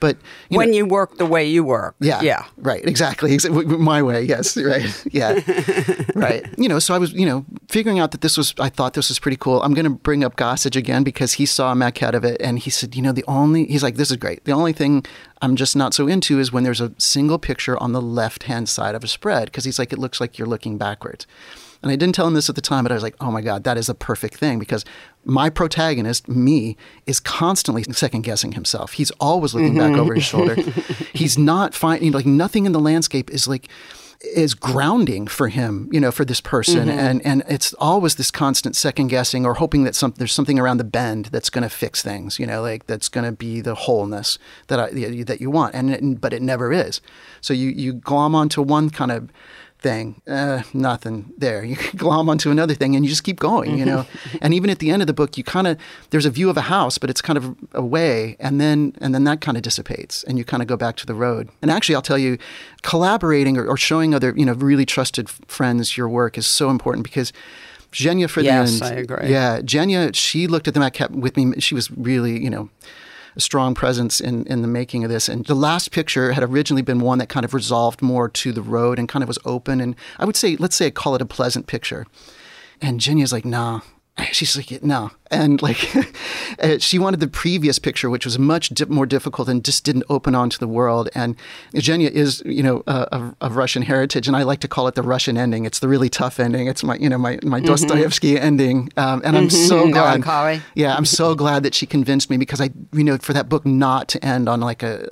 [0.00, 0.16] But
[0.48, 1.94] you when know, you work the way you work.
[2.00, 2.20] Yeah.
[2.22, 2.44] Yeah.
[2.56, 2.84] Right.
[2.84, 3.38] Exactly.
[3.64, 4.22] My way.
[4.22, 4.56] Yes.
[4.62, 5.06] Right.
[5.10, 5.40] Yeah.
[6.14, 6.46] right.
[6.56, 9.08] You know, so I was, you know, figuring out that this was, I thought this
[9.08, 9.60] was pretty cool.
[9.62, 12.58] I'm going to bring up Gossage again because he saw a maquette of it and
[12.58, 14.44] he said, you know, the only, he's like, this is great.
[14.44, 15.04] The only thing
[15.40, 18.68] I'm just not so into is when there's a single picture on the left hand
[18.68, 21.26] side of a spread because he's like, it looks like you're looking backwards.
[21.82, 23.40] And I didn't tell him this at the time, but I was like, oh my
[23.40, 24.84] God, that is a perfect thing because
[25.24, 28.92] my protagonist, me, is constantly second guessing himself.
[28.92, 30.54] He's always looking back over his shoulder.
[31.12, 33.68] He's not finding, like, nothing in the landscape is like,
[34.22, 36.98] is grounding for him, you know, for this person, mm-hmm.
[36.98, 40.76] and and it's always this constant second guessing or hoping that some there's something around
[40.76, 43.74] the bend that's going to fix things, you know, like that's going to be the
[43.74, 44.90] wholeness that I
[45.24, 47.00] that you want, and it, but it never is.
[47.40, 49.30] So you you glom onto one kind of
[49.82, 51.64] thing, uh, nothing there.
[51.64, 54.06] You glom onto another thing and you just keep going, you know.
[54.40, 55.76] and even at the end of the book, you kind of
[56.10, 59.24] there's a view of a house, but it's kind of away, and then and then
[59.24, 61.50] that kind of dissipates, and you kind of go back to the road.
[61.60, 62.38] And actually, I'll tell you,
[62.82, 67.04] collaborating or, or showing other you know really trusted friends your work is so important
[67.04, 67.32] because.
[67.92, 68.94] Jenya for yes, the end.
[68.94, 69.30] I agree.
[69.30, 71.60] Yeah, Jenya, she looked at the maquette with me.
[71.60, 72.70] She was really, you know,
[73.36, 75.28] a strong presence in, in the making of this.
[75.28, 78.62] And the last picture had originally been one that kind of resolved more to the
[78.62, 79.80] road and kind of was open.
[79.80, 82.06] And I would say, let's say I call it a pleasant picture.
[82.80, 83.80] And Jenny is like, nah,
[84.32, 85.76] she's like no and like
[86.78, 90.34] she wanted the previous picture which was much di- more difficult and just didn't open
[90.34, 91.34] onto the world and
[91.72, 95.02] Eugenia is you know of, of russian heritage and i like to call it the
[95.02, 97.66] russian ending it's the really tough ending it's my you know my, my mm-hmm.
[97.66, 99.68] dostoevsky ending um, and i'm mm-hmm.
[99.68, 103.32] so glad yeah i'm so glad that she convinced me because i you know for
[103.32, 105.08] that book not to end on like a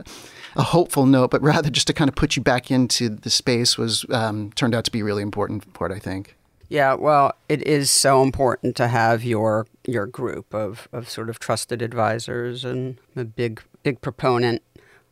[0.57, 3.79] a hopeful note, but rather just to kind of put you back into the space
[3.79, 6.37] was um, turned out to be really important for it, I think.
[6.71, 11.41] Yeah, well, it is so important to have your your group of, of sort of
[11.41, 14.63] trusted advisors and a big big proponent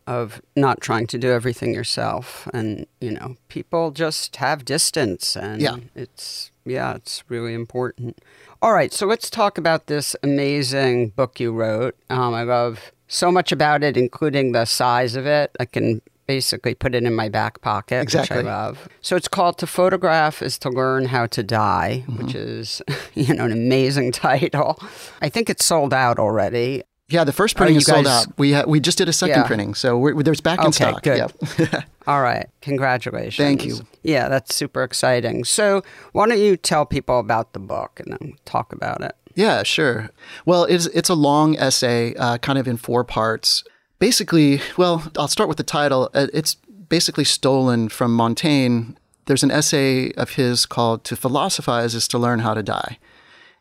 [0.07, 2.49] of not trying to do everything yourself.
[2.55, 5.77] And you know people just have distance and yeah.
[5.97, 8.23] it's yeah it's really important.
[8.63, 11.97] All right so let's talk about this amazing book you wrote.
[12.09, 15.57] Um, i love so much about it including the size of it.
[15.59, 18.37] I can basically put it in my back pocket, exactly.
[18.37, 18.89] which I love.
[19.01, 22.23] So it's called To Photograph is to Learn How to Die, mm-hmm.
[22.23, 22.81] which is,
[23.15, 24.79] you know, an amazing title.
[25.21, 26.85] I think it's sold out already.
[27.09, 27.95] Yeah, the first printing is guys...
[27.95, 28.39] sold out.
[28.39, 29.47] We ha- we just did a second yeah.
[29.47, 31.03] printing, so there's back in okay, stock.
[31.03, 31.85] Good.
[32.07, 33.37] All right, congratulations.
[33.37, 33.79] Thank you.
[34.03, 35.45] Yeah, that's super exciting.
[35.45, 39.17] So why don't you tell people about the book and then talk about it?
[39.35, 40.11] Yeah, sure.
[40.45, 43.65] Well, it's it's a long essay, uh, kind of in four parts
[43.99, 46.11] basically, well, I'll start with the title.
[46.15, 46.55] Uh, it's
[46.89, 48.93] basically stolen from Montaigne.
[49.27, 52.99] There's an essay of his called To Philosophize is to Learn How to Die.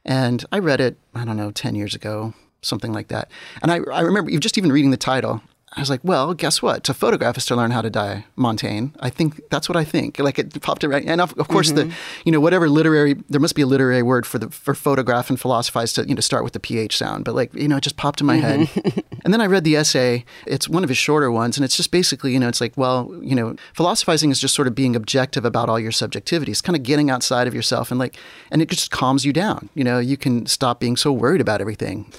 [0.05, 3.29] And I read it, I don't know, 10 years ago, something like that.
[3.61, 5.41] And I, I remember just even reading the title,
[5.77, 6.83] I was like, well, guess what?
[6.85, 8.87] To photograph is to learn how to die, Montaigne.
[8.99, 10.17] I think that's what I think.
[10.17, 11.05] Like it popped it right.
[11.05, 11.89] And of, of course, mm-hmm.
[11.89, 15.29] the, you know, whatever literary, there must be a literary word for the, for photograph
[15.29, 17.25] and philosophize to, you know, start with the PH sound.
[17.25, 18.81] But like, you know, it just popped in my mm-hmm.
[18.81, 19.03] head.
[19.23, 20.25] and then I read the essay.
[20.47, 21.57] It's one of his shorter ones.
[21.57, 24.67] And it's just basically, you know, it's like, well, you know, philosophizing is just sort
[24.67, 26.51] of being objective about all your subjectivity.
[26.51, 28.15] It's kind of getting outside of yourself and like,
[28.49, 29.69] and it just calms you down.
[29.75, 32.11] You know, you can stop being so worried about everything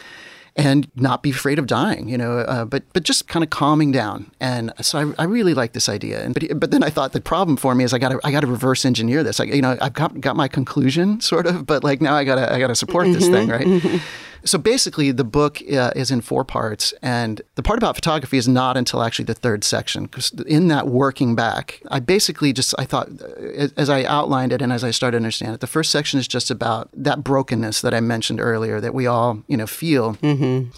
[0.59, 3.93] and not be afraid of dying, you know, uh, but but just kind of calming
[3.93, 4.31] down.
[4.41, 6.23] And so I, I really like this idea.
[6.23, 8.33] And but, but then I thought the problem for me is I got to I
[8.33, 9.39] got to reverse engineer this.
[9.39, 12.53] Like you know, I've got got my conclusion sort of, but like now I gotta
[12.53, 13.67] I gotta support this mm-hmm, thing, right?
[13.67, 13.99] Mm-hmm.
[14.45, 18.49] So basically, the book uh, is in four parts, and the part about photography is
[18.49, 20.05] not until actually the third section.
[20.05, 24.63] Because in that working back, I basically just I thought, uh, as I outlined it
[24.63, 27.81] and as I started to understand it, the first section is just about that brokenness
[27.83, 30.15] that I mentioned earlier that we all you know feel.
[30.15, 30.71] Mm-hmm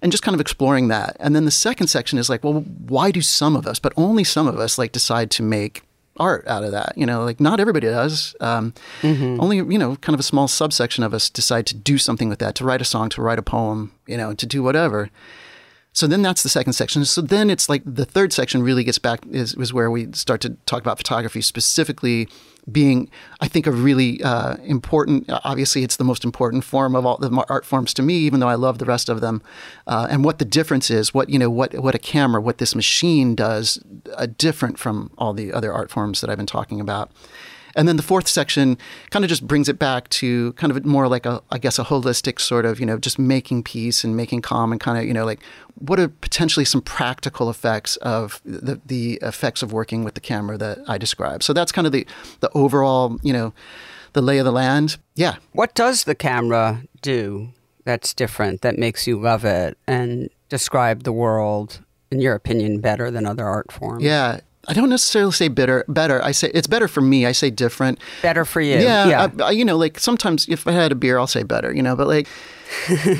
[0.00, 1.16] and just kind of exploring that.
[1.18, 4.22] And then the second section is like, well, why do some of us, but only
[4.22, 5.82] some of us, like decide to make
[6.18, 6.92] art out of that.
[6.96, 8.34] You know, like not everybody does.
[8.40, 9.40] Um, mm-hmm.
[9.40, 12.38] Only you know, kind of a small subsection of us decide to do something with
[12.40, 15.10] that, to write a song, to write a poem, you know, to do whatever.
[15.92, 17.04] So then that's the second section.
[17.04, 20.40] So then it's like the third section really gets back is, is where we start
[20.42, 22.28] to talk about photography specifically
[22.70, 23.10] being,
[23.40, 25.26] I think, a really uh, important.
[25.44, 28.48] Obviously, it's the most important form of all the art forms to me, even though
[28.48, 29.42] I love the rest of them.
[29.86, 32.74] Uh, and what the difference is, what you know, what what a camera, what this
[32.74, 33.82] machine does,
[34.16, 37.10] uh, different from all the other art forms that I've been talking about.
[37.78, 38.76] And then the fourth section
[39.10, 41.84] kind of just brings it back to kind of more like a, I guess, a
[41.84, 45.14] holistic sort of, you know, just making peace and making calm and kind of, you
[45.14, 45.38] know, like
[45.76, 50.58] what are potentially some practical effects of the, the effects of working with the camera
[50.58, 51.44] that I described.
[51.44, 52.04] So that's kind of the,
[52.40, 53.54] the overall, you know,
[54.12, 54.96] the lay of the land.
[55.14, 55.36] Yeah.
[55.52, 57.50] What does the camera do
[57.84, 63.08] that's different, that makes you love it and describe the world, in your opinion, better
[63.12, 64.02] than other art forms?
[64.02, 64.40] Yeah.
[64.68, 66.22] I don't necessarily say bitter, better.
[66.22, 67.24] I say it's better for me.
[67.24, 67.98] I say different.
[68.20, 68.74] Better for you.
[68.74, 69.08] Yeah.
[69.08, 69.28] yeah.
[69.40, 71.82] I, I, you know, like sometimes if I had a beer, I'll say better, you
[71.82, 72.28] know, but like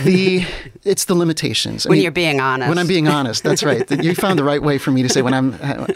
[0.04, 0.44] the
[0.84, 1.86] it's the limitations.
[1.86, 2.68] When I mean, you're being honest.
[2.68, 3.90] When I'm being honest, that's right.
[4.02, 5.54] You found the right way for me to say when I'm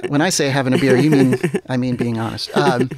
[0.08, 1.38] when I say having a beer, you mean
[1.68, 2.54] I mean being honest.
[2.56, 2.90] Um,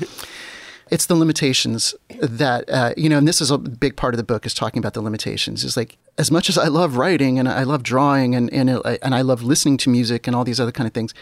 [0.91, 4.25] it's the limitations that uh, you know, and this is a big part of the
[4.25, 5.65] book is talking about the limitations.
[5.65, 9.15] Is like as much as I love writing and I love drawing and and, and
[9.15, 11.13] I love listening to music and all these other kind of things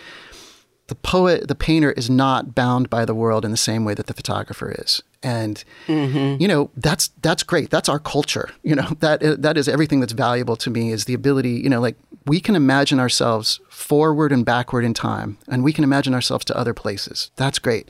[0.92, 4.08] the poet, the painter is not bound by the world in the same way that
[4.08, 5.02] the photographer is.
[5.22, 6.38] And mm-hmm.
[6.38, 7.70] you know that's that's great.
[7.70, 8.50] That's our culture.
[8.62, 11.52] You know that that is everything that's valuable to me is the ability.
[11.52, 15.82] You know, like we can imagine ourselves forward and backward in time, and we can
[15.82, 17.30] imagine ourselves to other places.
[17.36, 17.88] That's great.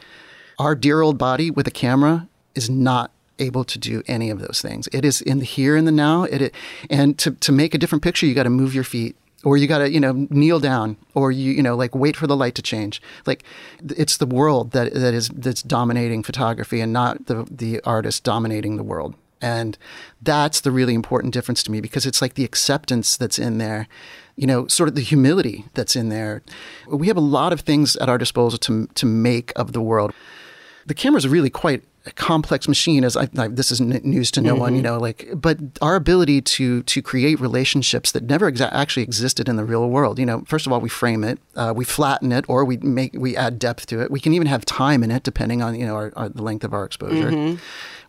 [0.61, 4.63] Our dear old body with a camera is not able to do any of those
[4.63, 4.89] things.
[4.93, 6.23] It is in the here and the now.
[6.23, 6.55] It, it
[6.89, 9.67] and to to make a different picture, you got to move your feet or you
[9.67, 12.55] got to you know kneel down or you you know like wait for the light
[12.57, 13.03] to change.
[13.27, 13.45] Like
[13.83, 18.77] it's the world that that is that's dominating photography and not the the artist dominating
[18.77, 19.15] the world.
[19.41, 19.77] And
[20.21, 23.89] that's the really important difference to me because it's like the acceptance that's in there
[24.37, 26.43] you know sort of the humility that's in there.
[26.89, 30.13] We have a lot of things at our disposal to to make of the world.
[30.87, 34.41] The camera is really quite a complex machine as I, I, this is news to
[34.41, 34.61] no mm-hmm.
[34.61, 39.05] one you know like but our ability to to create relationships that never exa- actually
[39.05, 41.85] existed in the real world you know first of all we frame it uh, we
[41.85, 45.05] flatten it or we make we add depth to it we can even have time
[45.05, 47.57] in it depending on you know our, our, the length of our exposure mm-hmm.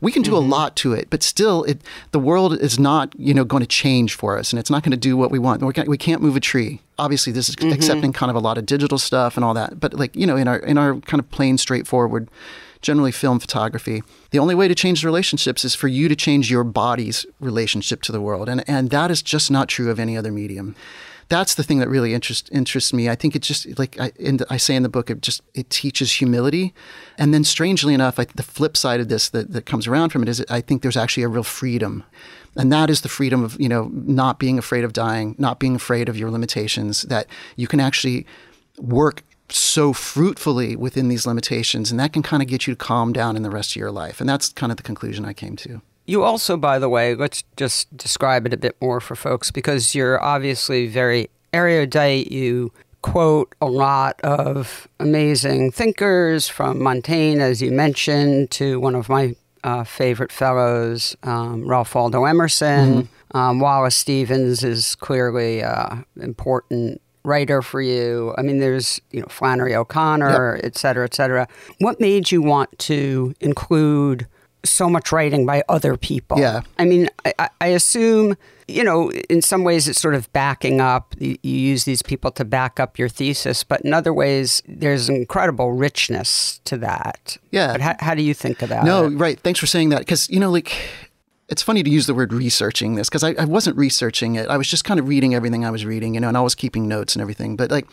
[0.02, 0.44] we can do mm-hmm.
[0.44, 1.80] a lot to it but still it
[2.12, 4.92] the world is not you know going to change for us and it's not going
[4.92, 7.56] to do what we want we can't, we can't move a tree obviously this is
[7.56, 7.72] mm-hmm.
[7.72, 10.36] accepting kind of a lot of digital stuff and all that but like you know
[10.36, 12.28] in our in our kind of plain straightforward
[12.84, 14.04] generally film photography.
[14.32, 18.12] The only way to change relationships is for you to change your body's relationship to
[18.12, 18.48] the world.
[18.48, 20.76] And, and that is just not true of any other medium.
[21.30, 23.10] That's the thing that really interests interests me.
[23.10, 25.70] I think it just like I, the, I say in the book, it just it
[25.70, 26.74] teaches humility,
[27.18, 30.22] and then strangely enough, I, the flip side of this that, that comes around from
[30.22, 32.04] it is I think there's actually a real freedom
[32.56, 35.76] and that is the freedom of you know not being afraid of dying not being
[35.76, 38.26] afraid of your limitations that you can actually
[38.78, 43.14] work so fruitfully within these limitations, and that can kind of get you to calm
[43.14, 44.20] down in the rest of your life.
[44.20, 45.82] And that's kind of the conclusion I came to.
[46.06, 49.96] You also, by the way, let's just describe it a bit more for folks because
[49.96, 52.32] you're obviously very erudite.
[52.32, 59.08] You quote a lot of amazing thinkers from Montaigne, as you mentioned, to one of
[59.08, 63.04] my uh, favorite fellows, um, Ralph Waldo Emerson.
[63.04, 63.38] Mm-hmm.
[63.38, 68.34] Um, Wallace Stevens is clearly an uh, important writer for you.
[68.38, 71.48] I mean, there's you know Flannery O'Connor, et cetera, et cetera.
[71.80, 74.28] What made you want to include
[74.66, 76.40] so much writing by other people?
[76.40, 76.62] Yeah.
[76.80, 78.36] I mean, I, I assume
[78.68, 81.16] you know, in some ways it's sort of backing up.
[81.20, 85.10] You, you, use these people to back up your thesis, but in other ways there's
[85.10, 87.38] incredible richness to that.
[87.52, 87.74] Yeah.
[87.74, 89.10] But how, how do you think about no, it?
[89.12, 89.40] No, right.
[89.40, 90.00] Thanks for saying that.
[90.00, 90.74] Because, you know, like,
[91.50, 94.48] it's funny to use the word researching this because I, I wasn't researching it.
[94.48, 96.56] I was just kind of reading everything I was reading, you know, and I was
[96.56, 97.56] keeping notes and everything.
[97.56, 97.88] But, like,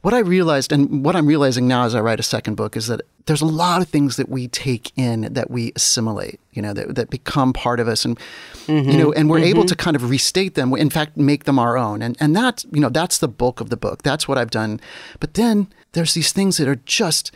[0.00, 2.86] what I realized and what I'm realizing now as I write a second book is
[2.86, 6.72] that there's a lot of things that we take in that we assimilate, you know,
[6.72, 8.18] that, that become part of us and
[8.66, 8.88] mm-hmm.
[8.88, 9.46] you know, and we're mm-hmm.
[9.46, 12.00] able to kind of restate them, in fact make them our own.
[12.00, 14.02] And and that, you know, that's the bulk of the book.
[14.02, 14.80] That's what I've done.
[15.18, 17.32] But then there's these things that are just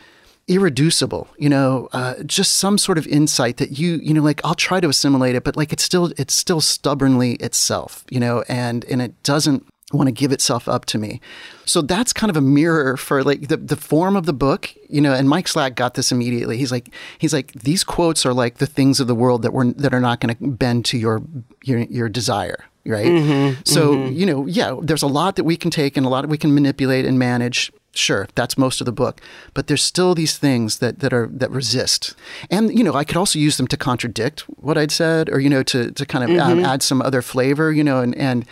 [0.47, 4.55] irreducible you know uh, just some sort of insight that you you know like i'll
[4.55, 8.83] try to assimilate it but like it's still it's still stubbornly itself you know and
[8.85, 11.21] and it doesn't want to give itself up to me.
[11.65, 15.01] So that's kind of a mirror for like the, the form of the book, you
[15.01, 16.57] know, and Mike Slack got this immediately.
[16.57, 19.71] He's like, he's like, these quotes are like the things of the world that were,
[19.73, 21.21] that are not going to bend to your,
[21.63, 22.65] your, your desire.
[22.85, 23.05] Right.
[23.05, 24.13] Mm-hmm, so, mm-hmm.
[24.13, 26.37] you know, yeah, there's a lot that we can take and a lot that we
[26.37, 29.21] can manipulate and manage Sure, that's most of the book,
[29.53, 32.15] but there's still these things that, that are that resist,
[32.49, 35.47] and you know I could also use them to contradict what I'd said, or you
[35.47, 36.59] know to, to kind of mm-hmm.
[36.59, 38.45] um, add some other flavor, you know, and and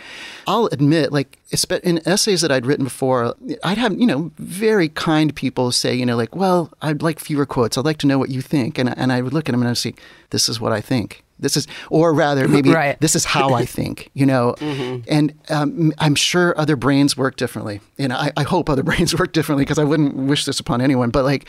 [0.46, 1.38] I'll admit like
[1.82, 3.34] in essays that I'd written before,
[3.64, 7.44] I'd have you know very kind people say you know like well I'd like fewer
[7.44, 9.62] quotes, I'd like to know what you think, and and I would look at them
[9.62, 9.94] and I'd say
[10.30, 12.98] this is what I think, this is, or rather, maybe right.
[13.00, 14.54] this is how I think, you know.
[14.72, 15.02] Mm-hmm.
[15.08, 17.80] And um, I'm sure other brains work differently.
[17.98, 21.10] And I, I hope other brains work differently because I wouldn't wish this upon anyone.
[21.10, 21.46] But like,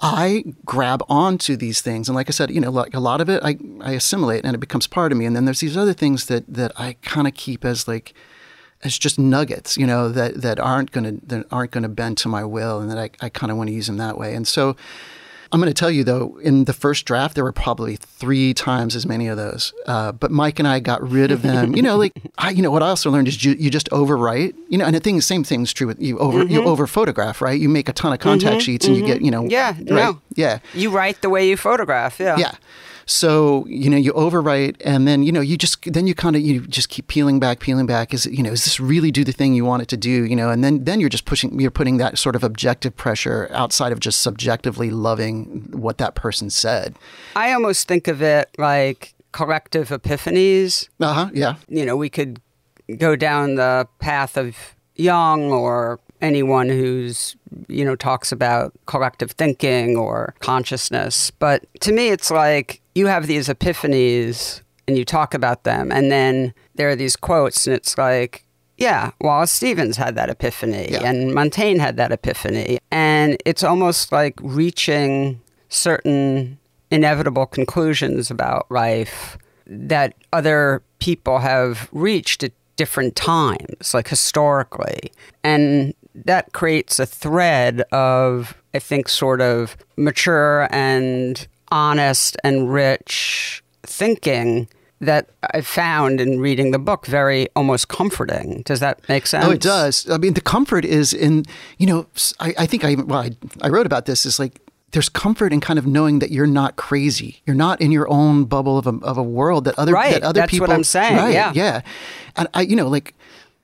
[0.00, 2.08] I grab onto these things.
[2.08, 4.54] And like I said, you know, like a lot of it I, I assimilate and
[4.54, 5.26] it becomes part of me.
[5.26, 8.14] And then there's these other things that, that I kind of keep as like,
[8.84, 12.44] as just nuggets, you know, that, that aren't gonna that aren't gonna bend to my
[12.44, 14.34] will, and that I, I kind of want to use them that way.
[14.34, 14.76] And so,
[15.52, 18.96] I'm going to tell you though, in the first draft, there were probably three times
[18.96, 19.74] as many of those.
[19.86, 21.76] Uh, but Mike and I got rid of them.
[21.76, 24.54] you know, like I, you know, what I also learned is you, you just overwrite.
[24.68, 26.52] You know, and the thing, same thing is true with you over mm-hmm.
[26.52, 27.60] you over photograph, right?
[27.60, 28.60] You make a ton of contact mm-hmm.
[28.60, 29.06] sheets and mm-hmm.
[29.06, 29.84] you get, you know, yeah, right?
[29.84, 32.54] no, yeah, you write the way you photograph, yeah, yeah.
[33.06, 36.42] So you know you overwrite, and then you know you just then you kind of
[36.42, 38.14] you just keep peeling back, peeling back.
[38.14, 40.24] Is you know is this really do the thing you want it to do?
[40.24, 43.48] You know, and then then you're just pushing, you're putting that sort of objective pressure
[43.52, 46.94] outside of just subjectively loving what that person said.
[47.36, 50.88] I almost think of it like collective epiphanies.
[51.00, 51.30] Uh huh.
[51.32, 51.56] Yeah.
[51.68, 52.40] You know, we could
[52.98, 54.56] go down the path of
[54.94, 57.36] Jung or anyone who's
[57.68, 61.30] you know talks about collective thinking or consciousness.
[61.32, 66.10] But to me it's like you have these epiphanies and you talk about them and
[66.10, 68.44] then there are these quotes and it's like
[68.78, 71.04] yeah wallace stevens had that epiphany yeah.
[71.04, 72.78] and montaigne had that epiphany.
[72.90, 76.58] And it's almost like reaching certain
[76.90, 85.12] inevitable conclusions about life that other people have reached at different times like historically.
[85.42, 93.62] And that creates a thread of, I think, sort of mature and honest and rich
[93.82, 94.68] thinking
[95.00, 98.62] that I found in reading the book very almost comforting.
[98.64, 99.44] Does that make sense?
[99.44, 100.08] Oh, it does.
[100.08, 101.44] I mean, the comfort is in,
[101.78, 102.06] you know,
[102.38, 103.30] I, I think I, well, I,
[103.62, 104.60] I wrote about this is like,
[104.92, 107.42] there's comfort in kind of knowing that you're not crazy.
[107.46, 110.12] You're not in your own bubble of a, of a world that other, right.
[110.12, 110.68] that other That's people.
[110.68, 111.16] That's what I'm saying.
[111.16, 111.32] Right.
[111.32, 111.52] Yeah.
[111.54, 111.80] Yeah.
[112.36, 113.14] And I, you know, like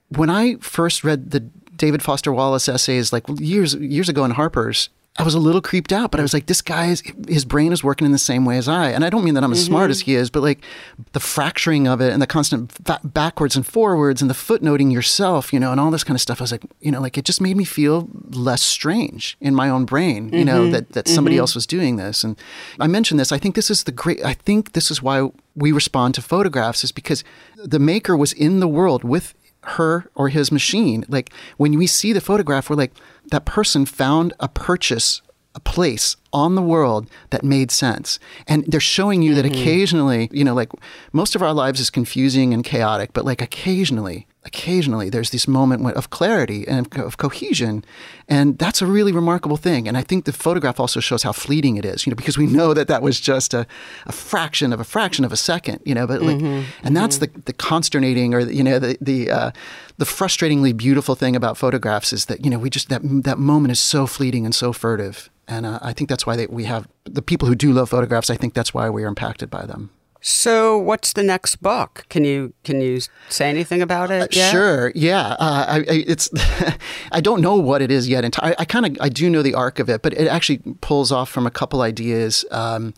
[0.09, 1.47] when I first read the
[1.79, 5.91] David Foster Wallace essays like years years ago in Harper's, I was a little creeped
[5.91, 8.57] out, but I was like, this guy's his brain is working in the same way
[8.57, 8.91] as I.
[8.91, 9.67] And I don't mean that I'm as mm-hmm.
[9.67, 10.63] smart as he is, but like
[11.11, 15.51] the fracturing of it and the constant fa- backwards and forwards and the footnoting yourself,
[15.51, 16.39] you know, and all this kind of stuff.
[16.39, 19.69] I was like, you know, like it just made me feel less strange in my
[19.69, 20.45] own brain, you mm-hmm.
[20.45, 21.41] know, that, that somebody mm-hmm.
[21.41, 22.23] else was doing this.
[22.23, 22.37] And
[22.79, 23.33] I mentioned this.
[23.33, 26.85] I think this is the great, I think this is why we respond to photographs
[26.85, 27.25] is because
[27.57, 29.33] the maker was in the world with
[29.63, 31.05] her or his machine.
[31.07, 32.93] Like when we see the photograph, we're like,
[33.31, 35.21] that person found a purchase,
[35.55, 38.19] a place on the world that made sense.
[38.47, 39.41] And they're showing you mm-hmm.
[39.41, 40.71] that occasionally, you know, like
[41.11, 45.79] most of our lives is confusing and chaotic, but like occasionally occasionally there's this moment
[45.95, 47.85] of clarity and of cohesion
[48.27, 51.77] and that's a really remarkable thing and i think the photograph also shows how fleeting
[51.77, 53.67] it is you know because we know that that was just a,
[54.07, 56.63] a fraction of a fraction of a second you know but like mm-hmm.
[56.83, 57.35] and that's mm-hmm.
[57.35, 59.51] the, the consternating or you know the the uh,
[59.97, 63.71] the frustratingly beautiful thing about photographs is that you know we just that that moment
[63.71, 66.87] is so fleeting and so furtive and uh, i think that's why they, we have
[67.03, 69.91] the people who do love photographs i think that's why we are impacted by them
[70.21, 72.05] So, what's the next book?
[72.09, 72.99] Can you can you
[73.29, 74.35] say anything about it?
[74.35, 74.51] Yet?
[74.51, 74.91] Sure.
[74.93, 75.35] Yeah.
[75.39, 76.29] Uh, I, I, it's.
[77.11, 78.37] I don't know what it is yet.
[78.43, 81.11] I, I kind of I do know the arc of it, but it actually pulls
[81.11, 82.43] off from a couple ideas.
[82.51, 82.93] Um,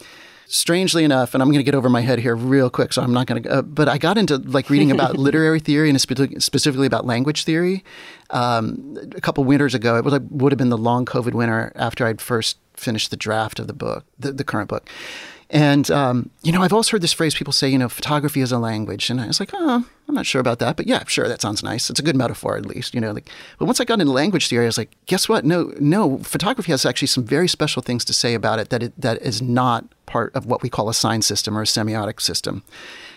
[0.47, 3.13] strangely enough, and I'm going to get over my head here real quick, so I'm
[3.13, 3.49] not going to.
[3.49, 7.83] Uh, but I got into like reading about literary theory and specifically about language theory
[8.31, 9.95] um, a couple winters ago.
[9.95, 13.17] It was like, would have been the long COVID winter after I'd first finished the
[13.17, 14.89] draft of the book, the, the current book.
[15.53, 18.53] And, um, you know, I've also heard this phrase people say, you know, photography is
[18.53, 19.09] a language.
[19.09, 20.77] And I was like, oh, I'm not sure about that.
[20.77, 21.89] But yeah, sure, that sounds nice.
[21.89, 23.11] It's a good metaphor, at least, you know.
[23.11, 23.29] Like,
[23.59, 25.43] but once I got into language theory, I was like, guess what?
[25.43, 28.93] No, no, photography has actually some very special things to say about it that, it,
[28.97, 32.63] that is not part of what we call a sign system or a semiotic system.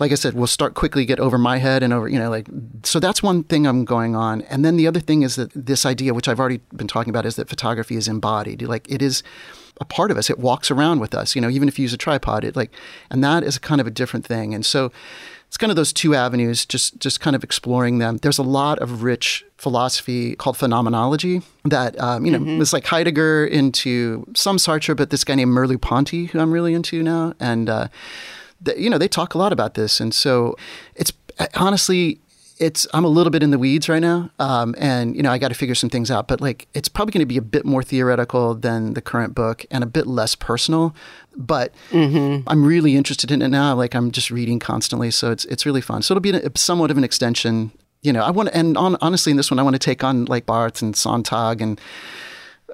[0.00, 2.48] Like I said, we'll start quickly, get over my head and over, you know, like,
[2.82, 4.42] so that's one thing I'm going on.
[4.42, 7.26] And then the other thing is that this idea, which I've already been talking about,
[7.26, 8.62] is that photography is embodied.
[8.62, 9.22] Like, it is
[9.80, 10.30] a part of us.
[10.30, 12.70] It walks around with us, you know, even if you use a tripod, it like,
[13.10, 14.54] and that is kind of a different thing.
[14.54, 14.92] And so
[15.48, 18.18] it's kind of those two avenues, just, just kind of exploring them.
[18.18, 22.60] There's a lot of rich philosophy called phenomenology that, um, you know, mm-hmm.
[22.60, 27.02] it's like Heidegger into some Sartre, but this guy named Merleau-Ponty, who I'm really into
[27.02, 27.34] now.
[27.38, 27.88] And, uh,
[28.60, 30.00] the, you know, they talk a lot about this.
[30.00, 30.56] And so
[30.96, 31.12] it's
[31.54, 32.18] honestly,
[32.58, 35.38] it's I'm a little bit in the weeds right now, um, and you know I
[35.38, 36.28] got to figure some things out.
[36.28, 39.64] But like, it's probably going to be a bit more theoretical than the current book,
[39.70, 40.94] and a bit less personal.
[41.36, 42.48] But mm-hmm.
[42.48, 43.74] I'm really interested in it now.
[43.74, 46.02] Like I'm just reading constantly, so it's it's really fun.
[46.02, 47.72] So it'll be a, somewhat of an extension.
[48.02, 50.04] You know, I want to, and on, honestly, in this one, I want to take
[50.04, 51.80] on like Barthes and Sontag and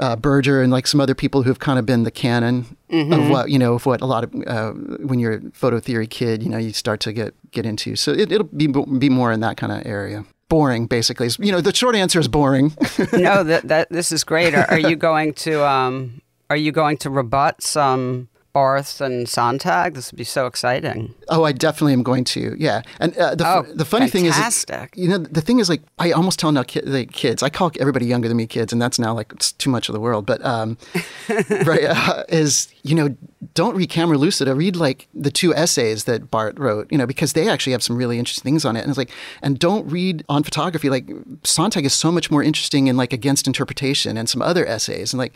[0.01, 3.13] uh, Berger and like some other people who've kind of been the canon mm-hmm.
[3.13, 6.07] of what you know of what a lot of uh, when you're a photo theory
[6.07, 7.95] kid, you know, you start to get get into.
[7.97, 10.25] So it, will be be more in that kind of area.
[10.49, 11.29] Boring, basically.
[11.39, 12.75] You know, the short answer is boring.
[13.13, 14.55] no, that that this is great.
[14.55, 19.95] Are, are you going to um, are you going to rebut some Barthes and Sontag.
[19.95, 21.15] This would be so exciting.
[21.29, 22.57] Oh, I definitely am going to.
[22.59, 24.95] Yeah, and uh, the oh, the funny fantastic.
[24.95, 27.43] thing is, you know, the thing is like I almost tell now ki- the kids.
[27.43, 29.93] I call everybody younger than me kids, and that's now like it's too much of
[29.93, 30.27] the world.
[30.27, 30.79] But um,
[31.65, 33.17] right uh, is you know
[33.55, 34.55] don't read Camera Lucida.
[34.55, 36.89] Read like the two essays that Barthes wrote.
[36.91, 38.81] You know because they actually have some really interesting things on it.
[38.81, 39.11] And it's like
[39.43, 40.91] and don't read on photography.
[40.91, 41.09] Like
[41.45, 45.13] Sontag is so much more interesting in like against interpretation and some other essays.
[45.13, 45.35] And like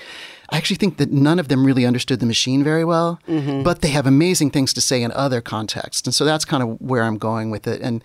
[0.54, 3.64] I actually think that none of them really understood the machine very well, mm-hmm.
[3.64, 6.06] but they have amazing things to say in other contexts.
[6.06, 7.80] And so that's kind of where I'm going with it.
[7.80, 8.04] And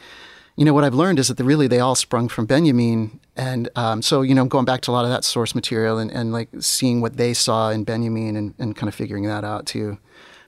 [0.56, 3.70] you know what I've learned is that the, really they all sprung from Benjamin, and
[3.76, 6.34] um, so you know going back to a lot of that source material and, and
[6.34, 10.00] like seeing what they saw in Benjamin and, and kind of figuring that out too.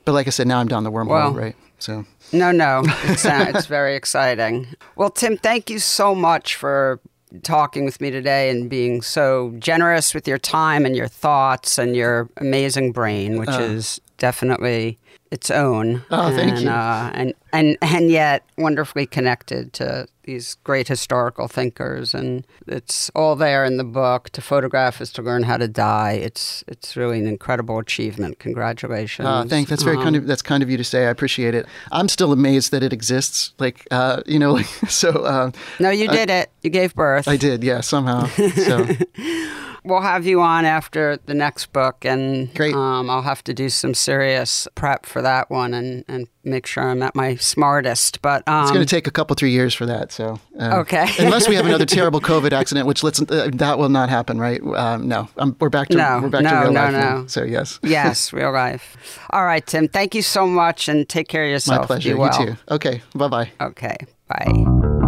[0.03, 1.55] But like I said, now I'm down the wormhole, well, right?
[1.77, 4.69] So no, no, it's uh, it's very exciting.
[4.95, 6.99] Well, Tim, thank you so much for
[7.43, 11.95] talking with me today and being so generous with your time and your thoughts and
[11.95, 14.97] your amazing brain, which uh, is definitely
[15.31, 16.03] its own.
[16.11, 16.69] Oh, and, thank you.
[16.69, 23.35] Uh, and and and yet wonderfully connected to these great historical thinkers, and it's all
[23.37, 24.29] there in the book.
[24.31, 26.11] To photograph is to learn how to die.
[26.11, 28.39] It's it's really an incredible achievement.
[28.39, 29.25] Congratulations.
[29.25, 29.69] Uh, thanks.
[29.69, 31.07] That's very um, kind of that's kind of you to say.
[31.07, 31.65] I appreciate it.
[31.91, 33.53] I'm still amazed that it exists.
[33.57, 35.11] Like uh, you know, like so.
[35.11, 36.51] Uh, no, you did it.
[36.61, 37.27] You gave birth.
[37.27, 37.63] I did.
[37.63, 38.25] Yeah, somehow.
[38.25, 38.85] So.
[39.83, 42.75] we'll have you on after the next book, and Great.
[42.75, 46.83] Um, I'll have to do some serious prep for that one and, and make sure
[46.83, 48.21] I'm at my smartest.
[48.21, 50.11] But um, it's going to take a couple three years for that.
[50.11, 53.89] So uh, okay, unless we have another terrible COVID accident, which let's uh, that will
[53.89, 54.61] not happen, right?
[54.61, 56.91] Um, no, um, we're back to no, we're back no, to real no, life.
[56.93, 56.99] No.
[56.99, 59.19] Now, so yes, yes, real life.
[59.31, 59.87] All right, Tim.
[59.87, 61.81] Thank you so much, and take care of yourself.
[61.81, 62.17] My pleasure.
[62.17, 62.39] Well.
[62.39, 62.57] You too.
[62.69, 63.01] Okay.
[63.15, 63.51] Bye bye.
[63.59, 63.97] Okay.
[64.27, 65.00] Bye.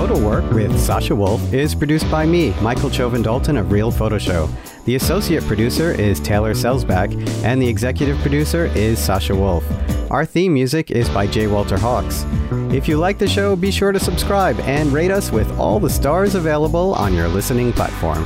[0.00, 4.48] Photo Work with Sasha Wolf is produced by me, Michael Chovan-Dalton of Real Photo Show.
[4.86, 7.12] The associate producer is Taylor Selsback,
[7.44, 9.62] and the executive producer is Sasha Wolf.
[10.10, 11.48] Our theme music is by J.
[11.48, 12.24] Walter Hawkes.
[12.74, 15.90] If you like the show, be sure to subscribe and rate us with all the
[15.90, 18.24] stars available on your listening platform.